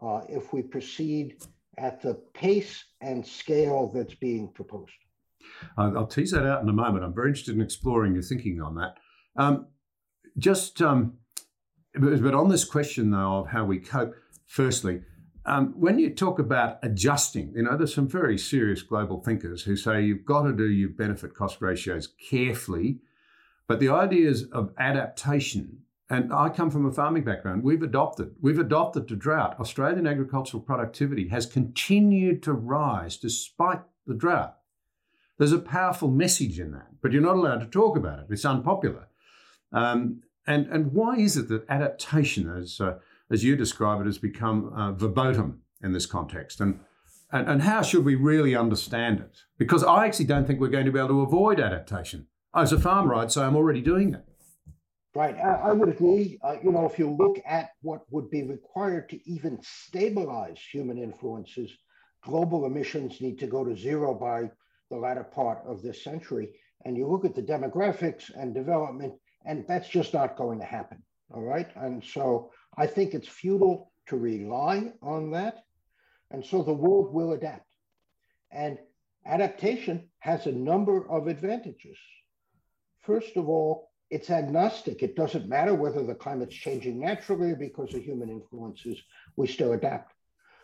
[0.03, 1.37] uh, if we proceed
[1.79, 4.93] at the pace and scale that's being proposed.
[5.77, 7.05] I'll tease that out in a moment.
[7.05, 8.97] I'm very interested in exploring your thinking on that.
[9.37, 9.67] Um,
[10.39, 11.15] just, um,
[11.95, 14.15] but on this question though of how we cope,
[14.47, 15.03] firstly,
[15.47, 19.77] um, when you talk about adjusting, you know, there's some very serious global thinkers who
[19.77, 22.99] say you've got to do your benefit cost ratios carefully.
[23.69, 25.79] But the ideas of adaptation,
[26.11, 29.59] and I come from a farming background, we've adopted, we've adopted to drought.
[29.61, 34.57] Australian agricultural productivity has continued to rise despite the drought.
[35.39, 38.27] There's a powerful message in that, but you're not allowed to talk about it.
[38.31, 39.09] It's unpopular.
[39.73, 42.99] Um, and, and why is it that adaptation, as, uh,
[43.31, 45.43] as you describe it, has become uh,
[45.83, 46.61] in this context?
[46.61, 46.81] And,
[47.33, 49.37] and, and how should we really understand it?
[49.59, 52.29] Because I actually don't think we're going to be able to avoid adaptation.
[52.55, 54.25] As a farmer, I'd say I'm already doing it.
[55.15, 56.39] Right, I, I would agree.
[56.43, 60.99] Uh, you know, if you look at what would be required to even stabilize human
[60.99, 61.73] influences,
[62.23, 64.51] global emissions need to go to zero by
[64.91, 66.51] the latter part of this century.
[66.85, 69.15] And you look at the demographics and development,
[69.45, 71.03] and that's just not going to happen.
[71.35, 71.69] All right.
[71.77, 75.65] And so I think it's futile to rely on that.
[76.31, 77.67] And so the world will adapt.
[78.51, 78.79] And
[79.25, 81.97] adaptation has a number of advantages.
[83.03, 85.03] First of all, it's agnostic.
[85.03, 89.01] It doesn't matter whether the climate's changing naturally or because of human influences,
[89.37, 90.13] we still adapt.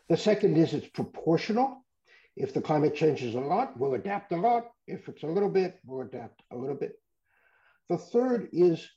[0.08, 1.84] The second is it's proportional.
[2.36, 4.70] If the climate changes a lot, we'll adapt a lot.
[4.86, 6.92] If it's a little bit, we'll adapt a little bit.
[7.88, 8.88] The third is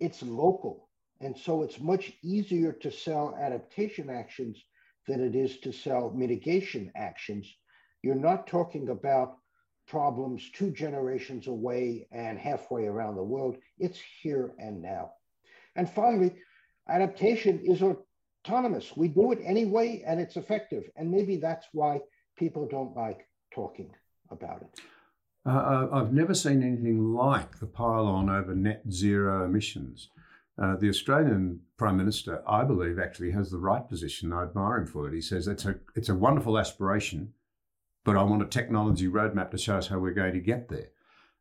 [0.00, 0.88] it's local.
[1.20, 4.62] And so it's much easier to sell adaptation actions
[5.06, 7.52] than it is to sell mitigation actions.
[8.02, 9.36] You're not talking about
[9.86, 13.56] problems two generations away and halfway around the world.
[13.78, 15.12] It's here and now.
[15.76, 16.34] And finally,
[16.88, 18.96] adaptation is autonomous.
[18.96, 20.84] We do it anyway, and it's effective.
[20.96, 22.00] And maybe that's why
[22.36, 23.90] people don't like talking
[24.30, 24.80] about it.
[25.46, 30.08] Uh, I've never seen anything like the pile on over net zero emissions.
[30.56, 34.32] Uh, the Australian Prime Minister, I believe, actually has the right position.
[34.32, 35.14] I admire him for it.
[35.14, 37.32] He says it's a, it's a wonderful aspiration,
[38.04, 40.88] but I want a technology roadmap to show us how we're going to get there.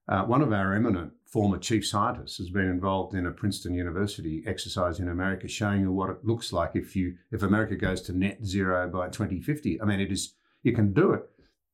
[0.07, 4.43] Uh, one of our eminent former chief scientists has been involved in a Princeton University
[4.45, 8.18] exercise in America showing you what it looks like if you if America goes to
[8.18, 9.82] net zero by 2050.
[9.82, 11.24] I mean, it is you can do it,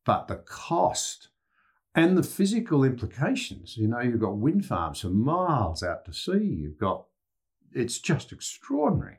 [0.06, 1.30] but the cost
[1.96, 3.78] and the physical implications.
[3.78, 6.44] You know, you've got wind farms for miles out to sea.
[6.44, 7.06] You've got
[7.74, 9.17] it's just extraordinary.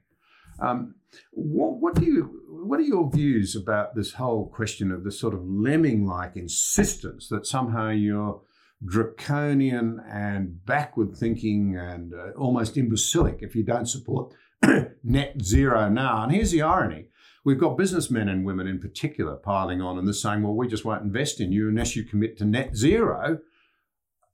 [0.61, 0.95] Um,
[1.33, 5.35] what, what, do you what are your views about this whole question of the sort
[5.35, 8.43] of lemming-like insistence that somehow you're
[8.85, 14.35] draconian and backward thinking and uh, almost imbecilic if you don't support
[15.05, 16.23] net zero now?
[16.23, 17.07] And here's the irony:
[17.43, 20.85] We've got businessmen and women in particular piling on and they're saying, well, we just
[20.85, 23.39] won't invest in you unless you commit to net zero.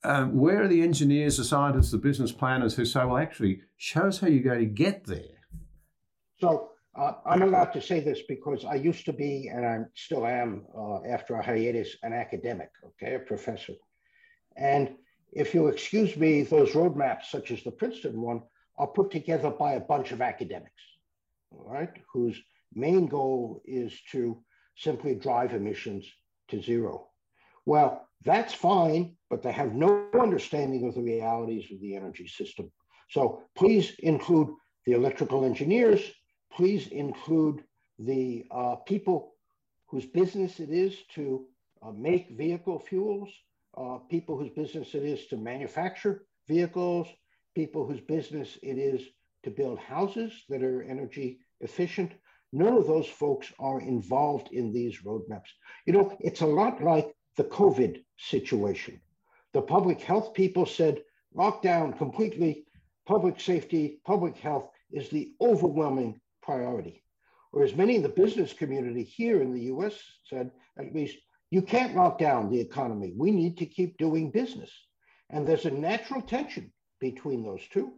[0.04, 4.02] Um, where are the engineers, the scientists, the business planners who say, well, actually, show
[4.02, 5.22] us how you're going to get there?
[6.38, 10.26] So uh, I'm allowed to say this because I used to be, and I still
[10.26, 13.74] am, uh, after a hiatus, an academic, okay, a professor.
[14.56, 14.96] And
[15.32, 18.42] if you'll excuse me, those roadmaps, such as the Princeton one,
[18.78, 20.82] are put together by a bunch of academics,
[21.50, 22.40] all right, whose
[22.74, 24.38] main goal is to
[24.76, 26.06] simply drive emissions
[26.48, 27.08] to zero.
[27.64, 32.70] Well, that's fine, but they have no understanding of the realities of the energy system.
[33.10, 34.48] So please include
[34.84, 36.00] the electrical engineers,
[36.52, 37.62] please include
[37.98, 39.34] the uh, people
[39.86, 41.46] whose business it is to
[41.82, 43.30] uh, make vehicle fuels,
[43.76, 47.06] uh, people whose business it is to manufacture vehicles,
[47.54, 49.02] people whose business it is
[49.44, 52.12] to build houses that are energy efficient,
[52.52, 55.50] None of those folks are involved in these roadmaps.
[55.84, 59.00] You know, it's a lot like the COVID situation.
[59.52, 61.02] The public health people said
[61.34, 62.66] lockdown completely,
[63.06, 67.02] public safety, public health is the overwhelming priority.
[67.50, 69.94] Whereas many in the business community here in the US
[70.24, 71.16] said, at least,
[71.50, 73.12] you can't lock down the economy.
[73.16, 74.70] We need to keep doing business.
[75.30, 77.92] And there's a natural tension between those two.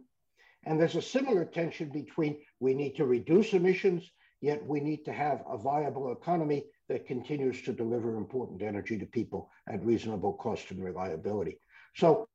[0.65, 4.09] And there's a similar tension between we need to reduce emissions
[4.41, 9.05] Yet we need to have a viable economy that continues to deliver important energy to
[9.05, 11.59] people at reasonable cost and reliability.
[11.95, 12.27] So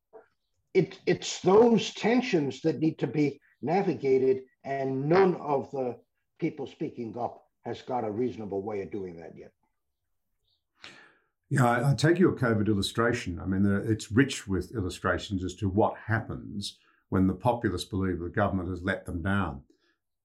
[0.73, 5.97] it, it's those tensions that need to be navigated, and none of the
[6.39, 9.51] people speaking up has got a reasonable way of doing that yet.
[11.51, 13.41] Yeah, I, I take your COVID illustration.
[13.41, 16.79] I mean, it's rich with illustrations as to what happens
[17.09, 19.63] when the populace believe the government has let them down.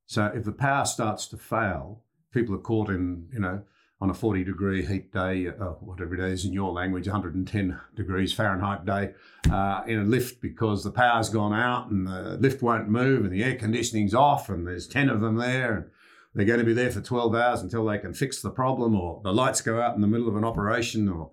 [0.06, 2.02] So if the power starts to fail,
[2.34, 3.62] people are caught in, you know,
[4.02, 8.34] on a 40 degree heat day, uh, whatever it is in your language, 110 degrees
[8.34, 9.12] Fahrenheit day,
[9.52, 13.34] uh, in a lift because the power's gone out and the lift won't move and
[13.34, 15.76] the air conditioning's off and there's 10 of them there.
[15.76, 15.86] And
[16.34, 19.20] they're going to be there for 12 hours until they can fix the problem, or
[19.24, 21.32] the lights go out in the middle of an operation, or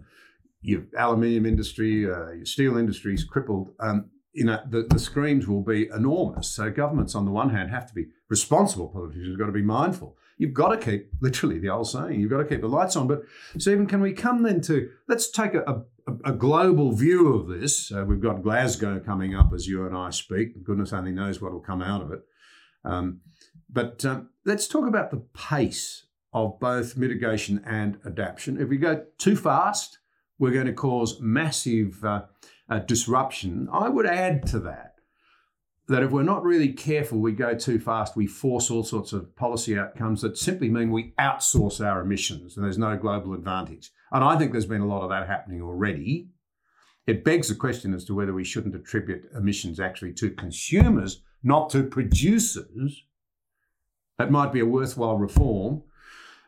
[0.63, 3.71] your aluminium industry, uh, your steel industry is crippled.
[3.79, 6.49] Um, you know, the, the screams will be enormous.
[6.49, 8.89] So governments, on the one hand, have to be responsible.
[8.89, 10.17] Politicians have got to be mindful.
[10.39, 13.07] You've got to keep, literally, the old saying, you've got to keep the lights on.
[13.09, 13.23] But
[13.59, 15.83] Steven, can we come then to let's take a, a,
[16.25, 17.93] a global view of this.
[17.93, 20.63] Uh, we've got Glasgow coming up as you and I speak.
[20.65, 22.21] Goodness only knows what will come out of it.
[22.85, 23.21] Um,
[23.69, 28.61] but um, let's talk about the pace of both mitigation and adaptation.
[28.61, 29.99] If we go too fast,
[30.39, 32.23] we're going to cause massive uh,
[32.69, 33.69] uh, disruption.
[33.73, 34.96] I would add to that
[35.89, 39.35] that if we're not really careful, we go too fast, we force all sorts of
[39.37, 43.91] policy outcomes that simply mean we outsource our emissions and there's no global advantage.
[44.11, 46.29] And I think there's been a lot of that happening already.
[47.07, 51.71] It begs the question as to whether we shouldn't attribute emissions actually to consumers, not
[51.71, 53.05] to producers.
[54.19, 55.83] That might be a worthwhile reform.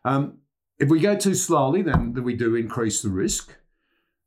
[0.04, 0.38] Um,
[0.80, 3.56] if we go too slowly, then we do increase the risk.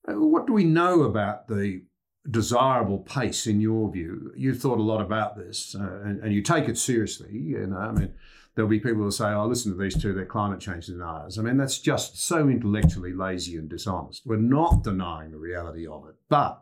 [0.07, 1.83] Uh, what do we know about the
[2.29, 4.31] desirable pace in your view?
[4.35, 7.31] You've thought a lot about this uh, and, and, you take it seriously.
[7.31, 8.13] You know, I mean,
[8.55, 11.37] there'll be people who say, oh, listen to these two, they're climate change deniers.
[11.37, 14.25] I mean, that's just so intellectually lazy and dishonest.
[14.25, 16.15] We're not denying the reality of it.
[16.29, 16.61] But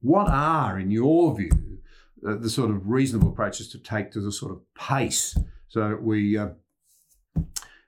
[0.00, 1.80] what are, in your view,
[2.26, 5.36] uh, the sort of reasonable approaches to take to the sort of pace
[5.68, 6.48] so we uh,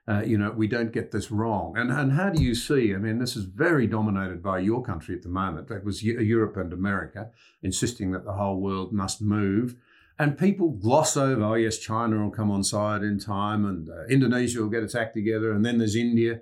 [0.07, 1.77] uh, you know, we don't get this wrong.
[1.77, 2.93] And, and how do you see?
[2.93, 5.69] I mean, this is very dominated by your country at the moment.
[5.69, 7.29] It was Europe and America
[7.61, 9.75] insisting that the whole world must move.
[10.17, 14.05] And people gloss over, oh, yes, China will come on side in time and uh,
[14.09, 15.51] Indonesia will get its act together.
[15.51, 16.41] And then there's India.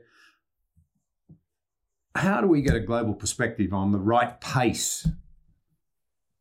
[2.16, 5.08] How do we get a global perspective on the right pace?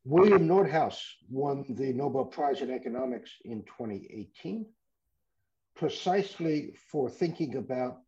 [0.04, 0.98] William Nordhaus
[1.28, 4.64] won the Nobel Prize in Economics in 2018
[5.78, 7.98] precisely for thinking about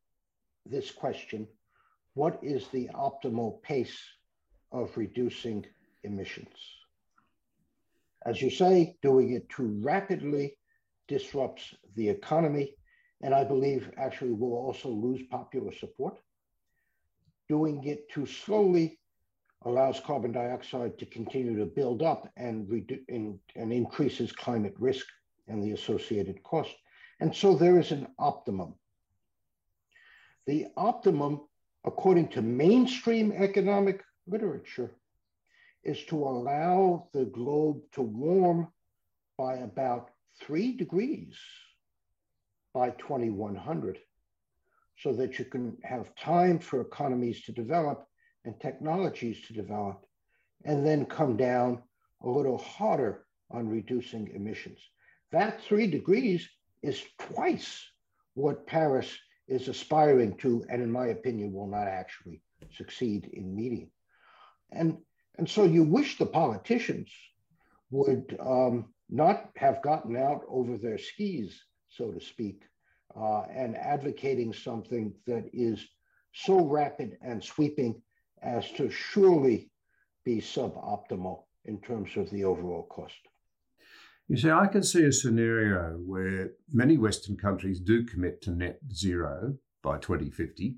[0.66, 1.47] this question
[2.14, 3.97] what is the optimal pace
[4.73, 5.64] of reducing
[6.03, 6.49] emissions?
[8.27, 10.59] As you say, doing it too rapidly
[11.07, 12.75] disrupts the economy,
[13.23, 16.18] and I believe actually will also lose popular support.
[17.49, 18.99] Doing it too slowly
[19.64, 25.07] allows carbon dioxide to continue to build up and, redu- and, and increases climate risk
[25.47, 26.75] and the associated cost.
[27.21, 28.75] And so there is an optimum.
[30.47, 31.43] The optimum,
[31.85, 34.97] according to mainstream economic literature,
[35.85, 38.68] is to allow the globe to warm
[39.37, 40.11] by about
[40.41, 41.37] three degrees
[42.73, 43.99] by 2100
[44.99, 48.07] so that you can have time for economies to develop
[48.45, 50.05] and technologies to develop
[50.64, 51.83] and then come down
[52.23, 54.79] a little harder on reducing emissions.
[55.33, 56.49] That three degrees
[56.83, 57.85] is twice
[58.35, 59.11] what Paris
[59.49, 62.43] is aspiring to, and in my opinion, will not actually
[62.76, 63.91] succeed in meeting.
[64.70, 64.99] And,
[65.39, 67.11] and so you wish the politicians
[67.91, 72.62] would um, not have gotten out over their skis, so to speak,
[73.16, 75.85] uh, and advocating something that is
[76.33, 78.01] so rapid and sweeping
[78.43, 79.70] as to surely
[80.24, 83.18] be suboptimal in terms of the overall cost.
[84.31, 88.78] You see, I can see a scenario where many Western countries do commit to net
[88.95, 90.76] zero by 2050,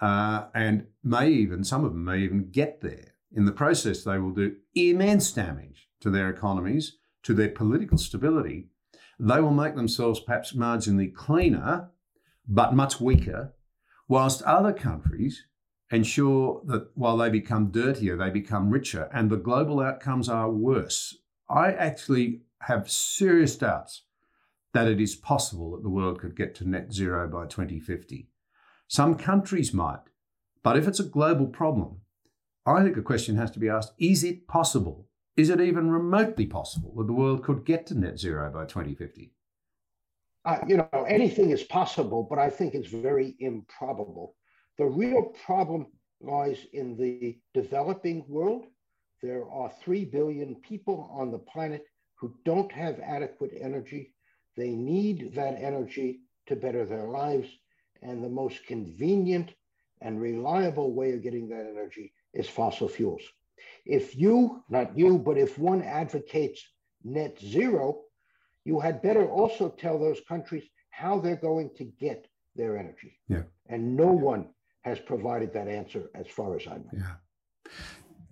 [0.00, 3.14] uh, and may even, some of them may even get there.
[3.30, 8.70] In the process, they will do immense damage to their economies, to their political stability.
[9.20, 11.90] They will make themselves perhaps marginally cleaner,
[12.48, 13.54] but much weaker,
[14.08, 15.44] whilst other countries
[15.92, 21.16] ensure that while they become dirtier, they become richer, and the global outcomes are worse.
[21.48, 24.02] I actually have serious doubts
[24.72, 28.28] that it is possible that the world could get to net zero by 2050.
[28.88, 30.02] Some countries might,
[30.62, 32.00] but if it's a global problem,
[32.66, 35.06] I think a question has to be asked is it possible?
[35.36, 39.32] Is it even remotely possible that the world could get to net zero by 2050?
[40.44, 44.36] Uh, you know, anything is possible, but I think it's very improbable.
[44.78, 45.86] The real problem
[46.20, 48.66] lies in the developing world.
[49.22, 51.84] There are 3 billion people on the planet
[52.24, 54.14] who don't have adequate energy.
[54.56, 57.48] They need that energy to better their lives.
[58.00, 59.52] And the most convenient
[60.00, 63.20] and reliable way of getting that energy is fossil fuels.
[63.84, 66.66] If you, not you, but if one advocates
[67.02, 68.00] net zero,
[68.64, 73.20] you had better also tell those countries how they're going to get their energy.
[73.28, 73.42] Yeah.
[73.68, 74.48] And no one
[74.80, 76.90] has provided that answer as far as I know.
[76.94, 77.70] Yeah.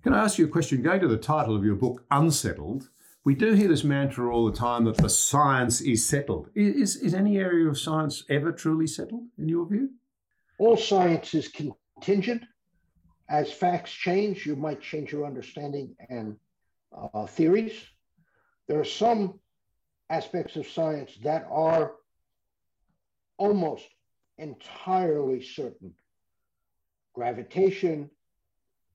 [0.02, 0.80] Can I ask you a question?
[0.80, 2.88] Going to the title of your book, Unsettled,
[3.24, 6.48] we do hear this mantra all the time that the science is settled.
[6.54, 9.90] Is, is any area of science ever truly settled, in your view?
[10.58, 12.42] All science is contingent.
[13.28, 16.36] As facts change, you might change your understanding and
[17.14, 17.72] uh, theories.
[18.66, 19.38] There are some
[20.10, 21.92] aspects of science that are
[23.38, 23.86] almost
[24.38, 25.94] entirely certain.
[27.14, 28.10] Gravitation,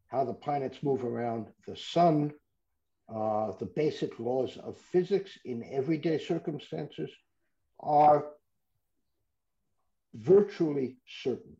[0.07, 2.33] how the planets move around the sun,
[3.13, 7.09] uh, the basic laws of physics in everyday circumstances
[7.79, 8.25] are
[10.13, 11.55] virtually certain.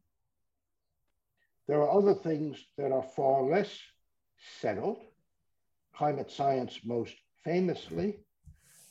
[1.68, 3.70] There are other things that are far less
[4.60, 5.00] settled,
[5.94, 8.20] climate science most famously,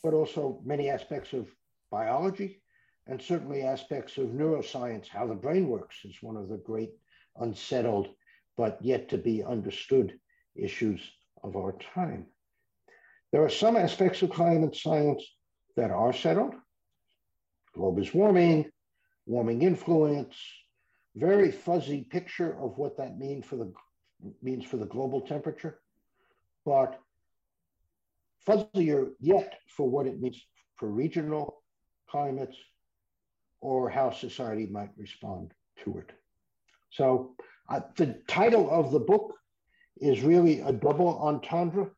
[0.03, 1.47] but also many aspects of
[1.91, 2.61] biology
[3.07, 6.91] and certainly aspects of neuroscience, how the brain works is one of the great
[7.37, 8.09] unsettled
[8.57, 10.19] but yet to be understood
[10.55, 10.99] issues
[11.43, 12.25] of our time.
[13.31, 15.23] There are some aspects of climate science
[15.75, 16.55] that are settled.
[17.73, 18.71] Globe is warming,
[19.25, 20.35] warming influence,
[21.15, 23.71] very fuzzy picture of what that mean for the
[24.41, 25.79] means for the global temperature,
[26.65, 26.99] but
[28.47, 30.41] fuzzier yet for what it means
[30.75, 31.61] for regional
[32.09, 32.57] climates
[33.61, 35.53] or how society might respond
[35.83, 36.11] to it.
[36.91, 37.35] So
[37.69, 39.33] uh, the title of the book
[39.97, 41.91] is really a double entendre.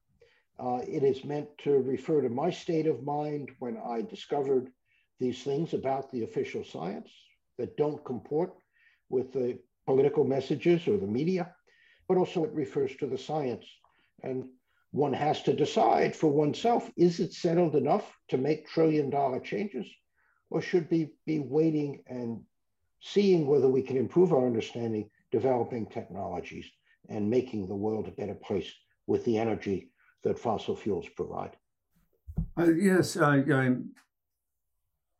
[0.59, 4.69] Uh, it is meant to refer to my state of mind when I discovered
[5.19, 7.09] these things about the official science
[7.57, 8.53] that don't comport
[9.09, 11.53] with the political messages or the media,
[12.07, 13.65] but also it refers to the science.
[14.21, 14.49] And
[14.91, 19.87] one has to decide for oneself is it settled enough to make trillion dollar changes,
[20.49, 22.41] or should we be waiting and
[23.01, 26.65] seeing whether we can improve our understanding, developing technologies,
[27.07, 28.71] and making the world a better place
[29.07, 29.88] with the energy
[30.23, 31.55] that fossil fuels provide.
[32.57, 33.75] Uh, yes, I, I,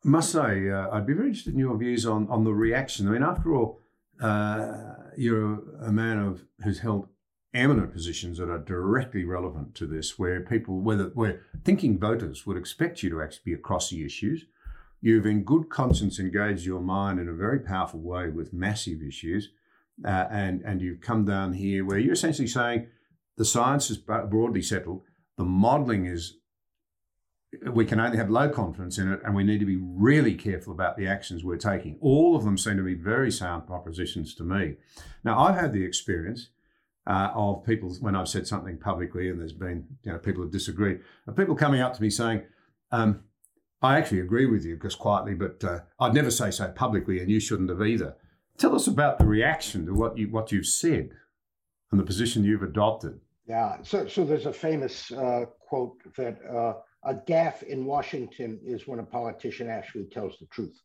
[0.03, 3.07] must say uh, I'd be very interested in your views on on the reaction.
[3.07, 3.79] I mean, after all,
[4.21, 7.07] uh, you're a man of who's held
[7.53, 12.57] eminent positions that are directly relevant to this, where people, whether where thinking voters would
[12.57, 14.45] expect you to actually be across the issues.
[15.01, 19.49] You've, in good conscience, engaged your mind in a very powerful way with massive issues,
[20.05, 22.87] uh, and and you've come down here where you're essentially saying
[23.39, 25.01] the science is broadly settled.
[25.37, 26.35] The modelling is,
[27.71, 30.73] we can only have low confidence in it, and we need to be really careful
[30.73, 31.97] about the actions we're taking.
[32.01, 34.75] All of them seem to be very sound propositions to me.
[35.23, 36.49] Now, I've had the experience
[37.07, 40.51] uh, of people when I've said something publicly, and there's been you know people have
[40.51, 42.43] disagreed, of people coming up to me saying.
[42.91, 43.23] Um,
[43.81, 47.31] I actually agree with you, just quietly, but uh, I'd never say so publicly, and
[47.31, 48.17] you shouldn't have either.
[48.57, 51.11] Tell us about the reaction to what you what you've said
[51.89, 53.21] and the position you've adopted.
[53.49, 53.77] Yeah.
[53.81, 58.99] So, so there's a famous uh, quote that uh, a gaffe in Washington is when
[58.99, 60.79] a politician actually tells the truth.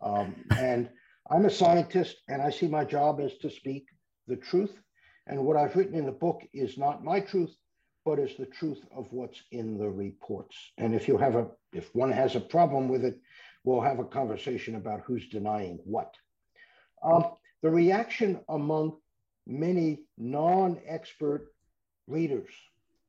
[0.00, 0.88] Um, and
[1.28, 3.86] I'm a scientist, and I see my job as to speak
[4.28, 4.80] the truth.
[5.26, 7.54] And what I've written in the book is not my truth,
[8.04, 10.56] but is the truth of what's in the reports.
[10.78, 13.18] And if you have a, if one has a problem with it,
[13.64, 16.14] we'll have a conversation about who's denying what.
[17.02, 18.98] Um, the reaction among
[19.48, 21.48] many non-expert
[22.08, 22.50] readers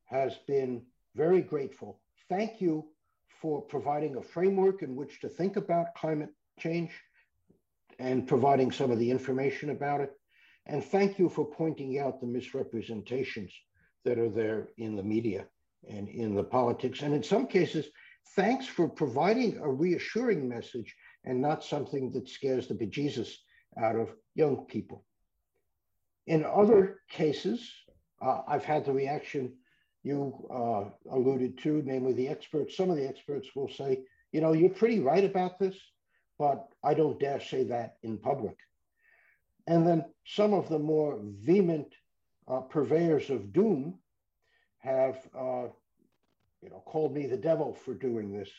[0.05, 0.81] has been
[1.15, 1.99] very grateful.
[2.27, 2.85] Thank you
[3.41, 6.29] for providing a framework in which to think about climate
[6.59, 6.91] change
[7.97, 10.11] and providing some of the information about it.
[10.65, 13.51] And thank you for pointing out the misrepresentations
[14.05, 15.45] that are there in the media
[15.89, 17.01] and in the politics.
[17.01, 17.87] And in some cases,
[18.35, 20.95] thanks for providing a reassuring message
[21.25, 23.33] and not something that scares the bejesus
[23.81, 25.03] out of young people.
[26.27, 27.71] In other cases,
[28.21, 29.53] uh, I've had the reaction
[30.03, 32.77] you uh, alluded to, namely the experts.
[32.77, 33.99] Some of the experts will say,
[34.31, 35.75] you know, you're pretty right about this,
[36.37, 38.55] but I don't dare say that in public.
[39.67, 41.93] And then some of the more vehement
[42.47, 43.99] uh, purveyors of doom
[44.79, 45.67] have, uh,
[46.61, 48.49] you know, called me the devil for doing this,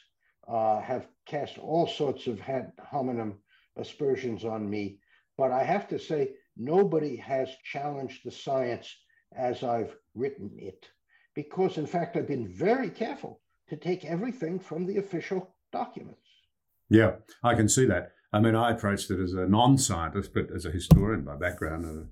[0.46, 3.38] uh, have cast all sorts of ad hominem
[3.76, 4.98] aspersions on me.
[5.36, 8.94] But I have to say, nobody has challenged the science
[9.36, 10.86] as I've written it.
[11.34, 16.20] Because, in fact, I've been very careful to take everything from the official documents.
[16.88, 18.12] Yeah, I can see that.
[18.32, 21.84] I mean, I approached it as a non scientist, but as a historian by background
[21.84, 22.08] and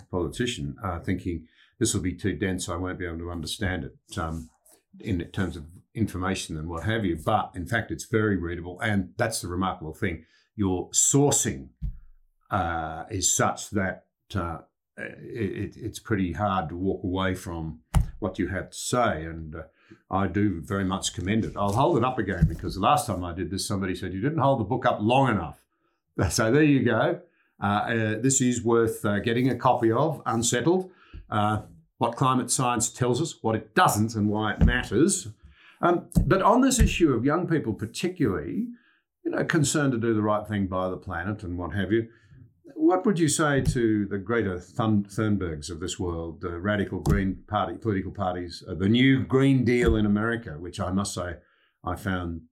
[0.00, 1.46] a politician, uh, thinking
[1.78, 4.48] this will be too dense, I won't be able to understand it um,
[5.00, 7.18] in terms of information and what have you.
[7.22, 8.80] But in fact, it's very readable.
[8.80, 10.24] And that's the remarkable thing.
[10.54, 11.68] Your sourcing
[12.50, 14.04] uh, is such that
[14.34, 14.58] uh,
[15.22, 17.80] it, it's pretty hard to walk away from
[18.18, 19.62] what you have to say, and uh,
[20.10, 21.56] I do very much commend it.
[21.56, 24.20] I'll hold it up again because the last time I did this, somebody said you
[24.20, 25.58] didn't hold the book up long enough.
[26.30, 27.20] So there you go.
[27.62, 30.90] Uh, uh, this is worth uh, getting a copy of, Unsettled.
[31.30, 31.62] Uh,
[31.96, 35.28] what climate science tells us, what it doesn't, and why it matters.
[35.80, 38.68] Um, but on this issue of young people, particularly,
[39.24, 42.08] you know, concerned to do the right thing by the planet and what have you,
[42.74, 47.76] what would you say to the Greta Thunbergs of this world, the radical Green Party
[47.76, 51.36] political parties, uh, the new Green Deal in America, which I must say
[51.84, 52.42] I found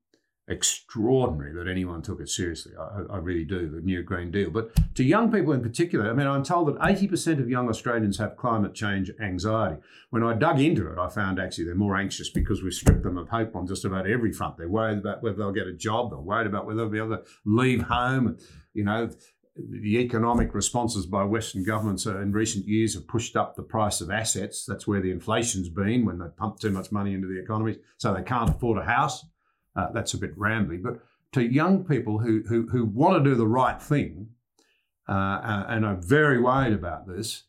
[0.48, 2.72] extraordinary that anyone took it seriously.
[2.76, 4.50] I, I, really do, the new Green Deal.
[4.50, 8.18] But to young people in particular, I mean, I'm told that 80% of young Australians
[8.18, 9.80] have climate change anxiety.
[10.10, 13.16] When I dug into it, I found actually they're more anxious because we've stripped them
[13.16, 14.56] of hope on just about every front.
[14.58, 17.16] They're worried about whether they'll get a job, they're worried about whether they'll be able
[17.18, 18.36] to leave home.
[18.74, 19.10] You know,
[19.56, 24.10] the economic responses by Western governments in recent years have pushed up the price of
[24.10, 24.64] assets.
[24.64, 28.14] That's where the inflation's been when they pump too much money into the economy, so
[28.14, 29.24] they can't afford a house.
[29.76, 31.00] Uh, that's a bit rambly, but
[31.32, 34.28] to young people who who, who want to do the right thing
[35.08, 37.44] uh, uh, and are very worried about this,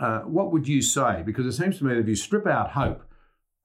[0.00, 1.22] uh, what would you say?
[1.24, 3.04] Because it seems to me that if you strip out hope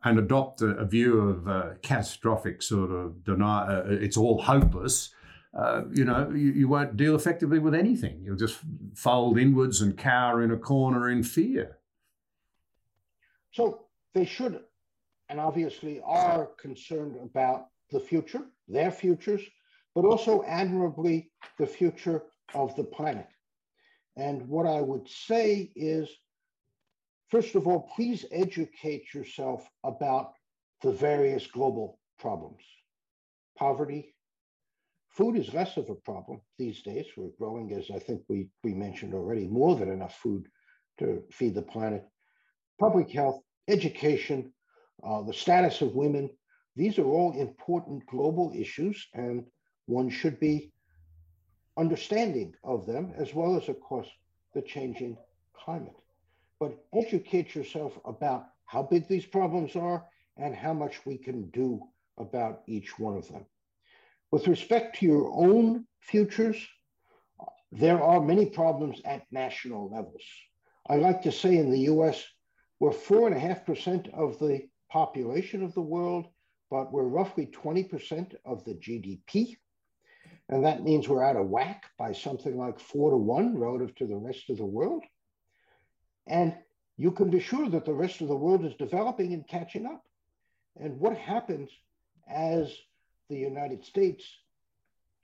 [0.04, 5.12] and adopt a, a view of uh, catastrophic sort of deny, uh, it's all hopeless.
[5.56, 8.22] Uh, you know, you, you won't deal effectively with anything.
[8.22, 8.60] You'll just
[8.93, 11.78] fold inwards and cower in a corner in fear.
[13.53, 14.60] So they should,
[15.30, 19.41] and obviously are concerned about the future, their futures,
[19.93, 23.28] but also admirably the future of the planet.
[24.18, 26.10] And what I would say is,
[27.30, 30.34] first of all, please educate yourself about
[30.82, 32.62] the various global problems.
[33.58, 34.14] Poverty,
[35.16, 37.05] food is less of a problem these days.
[37.16, 40.47] We're growing, as I think we, we mentioned already, more than enough food
[40.99, 42.05] to feed the planet.
[42.80, 44.51] Public health, education,
[45.03, 46.30] uh, the status of women,
[46.76, 49.45] these are all important global issues, and
[49.86, 50.74] one should be
[51.78, 54.07] understanding of them, as well as, of course,
[54.53, 55.18] the changing
[55.53, 55.95] climate.
[56.59, 60.05] But educate yourself about how big these problems are
[60.38, 61.82] and how much we can do
[62.18, 63.45] about each one of them.
[64.32, 66.58] With respect to your own futures,
[67.72, 70.24] there are many problems at national levels.
[70.88, 72.24] I like to say in the US,
[72.80, 76.28] we're four and a half percent of the population of the world,
[76.70, 79.58] but we're roughly 20% of the GDP.
[80.50, 84.08] And that means we're out of whack by something like four to one relative to
[84.08, 85.04] the rest of the world.
[86.28, 86.56] And
[86.98, 90.04] you can be sure that the rest of the world is developing and catching up.
[90.80, 91.70] And what happens
[92.28, 92.76] as
[93.30, 94.26] the United States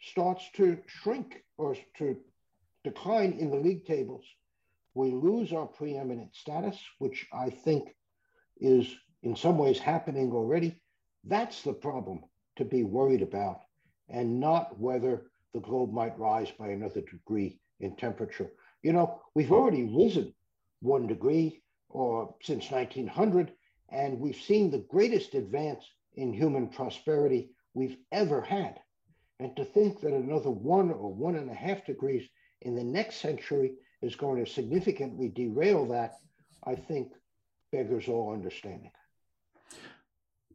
[0.01, 2.17] starts to shrink or to
[2.83, 4.25] decline in the league tables?
[4.93, 7.95] We lose our preeminent status, which I think
[8.59, 8.87] is
[9.23, 10.81] in some ways happening already.
[11.23, 12.21] That's the problem
[12.57, 13.61] to be worried about,
[14.09, 18.51] and not whether the globe might rise by another degree in temperature.
[18.83, 20.33] You know, we've already risen
[20.81, 23.51] one degree or since 1900,
[23.89, 25.85] and we've seen the greatest advance
[26.15, 28.79] in human prosperity we've ever had.
[29.39, 32.27] And to think that another one or one and a half degrees
[32.61, 36.15] in the next century is going to significantly derail that,
[36.65, 37.11] I think
[37.71, 38.91] beggars all understanding.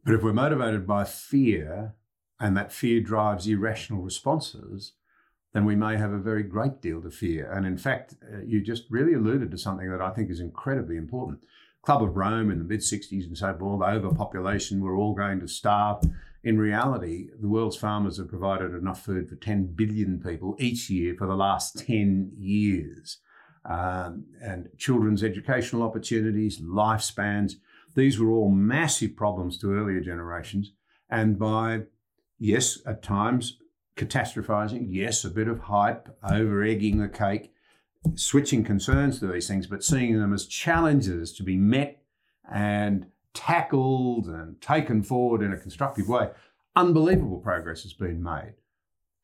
[0.05, 1.95] But if we're motivated by fear
[2.39, 4.93] and that fear drives irrational responses,
[5.53, 7.51] then we may have a very great deal to fear.
[7.51, 10.97] And in fact, uh, you just really alluded to something that I think is incredibly
[10.97, 11.39] important.
[11.81, 15.47] Club of Rome in the mid 60s and so forth, overpopulation, we're all going to
[15.47, 16.03] starve.
[16.43, 21.15] In reality, the world's farmers have provided enough food for 10 billion people each year
[21.17, 23.17] for the last 10 years.
[23.65, 27.53] Um, and children's educational opportunities, lifespans,
[27.95, 30.73] these were all massive problems to earlier generations.
[31.09, 31.81] And by,
[32.37, 33.57] yes, at times
[33.97, 37.51] catastrophizing, yes, a bit of hype, over egging the cake,
[38.15, 42.03] switching concerns to these things, but seeing them as challenges to be met
[42.49, 43.07] and
[43.37, 46.29] tackled and taken forward in a constructive way,
[46.75, 48.55] unbelievable progress has been made.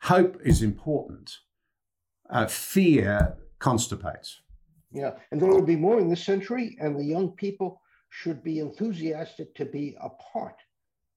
[0.04, 1.40] Hope is important.
[2.30, 4.42] Uh, fear constipates.
[4.92, 8.60] Yeah, and there will be more in this century, and the young people should be
[8.60, 10.62] enthusiastic to be a part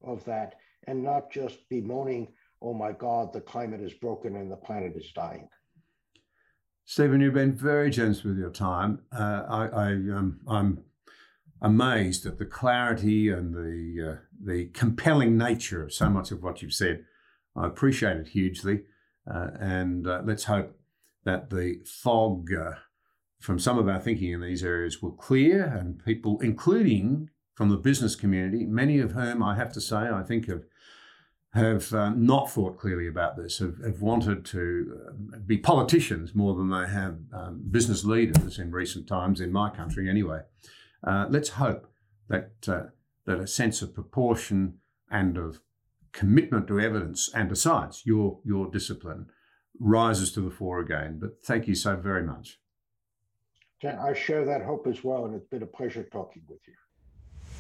[0.03, 0.55] of that
[0.87, 2.29] and not just bemoaning,
[2.63, 5.49] oh my God, the climate is broken and the planet is dying.
[6.87, 9.01] Steven, you've been very generous with your time.
[9.13, 10.85] Uh, I, I, um, I'm
[11.61, 16.63] amazed at the clarity and the, uh, the compelling nature of so much of what
[16.63, 17.05] you've said.
[17.55, 18.83] I appreciate it hugely.
[19.29, 20.79] Uh, and uh, let's hope
[21.25, 22.73] that the fog uh,
[23.41, 27.77] from some of our thinking in these areas will clear and people, including from the
[27.77, 30.65] business community, many of whom I have to say I think have
[31.55, 36.55] have um, not thought clearly about this, have, have wanted to uh, be politicians more
[36.55, 40.41] than they have um, business leaders in recent times in my country, anyway.
[41.05, 41.91] Uh, let's hope
[42.29, 42.83] that uh,
[43.27, 44.79] that a sense of proportion
[45.11, 45.61] and of
[46.13, 49.27] commitment to evidence and to science, your your discipline,
[49.79, 51.19] rises to the fore again.
[51.21, 52.59] But thank you so very much.
[53.85, 56.73] I share that hope as well, and it's been a pleasure talking with you.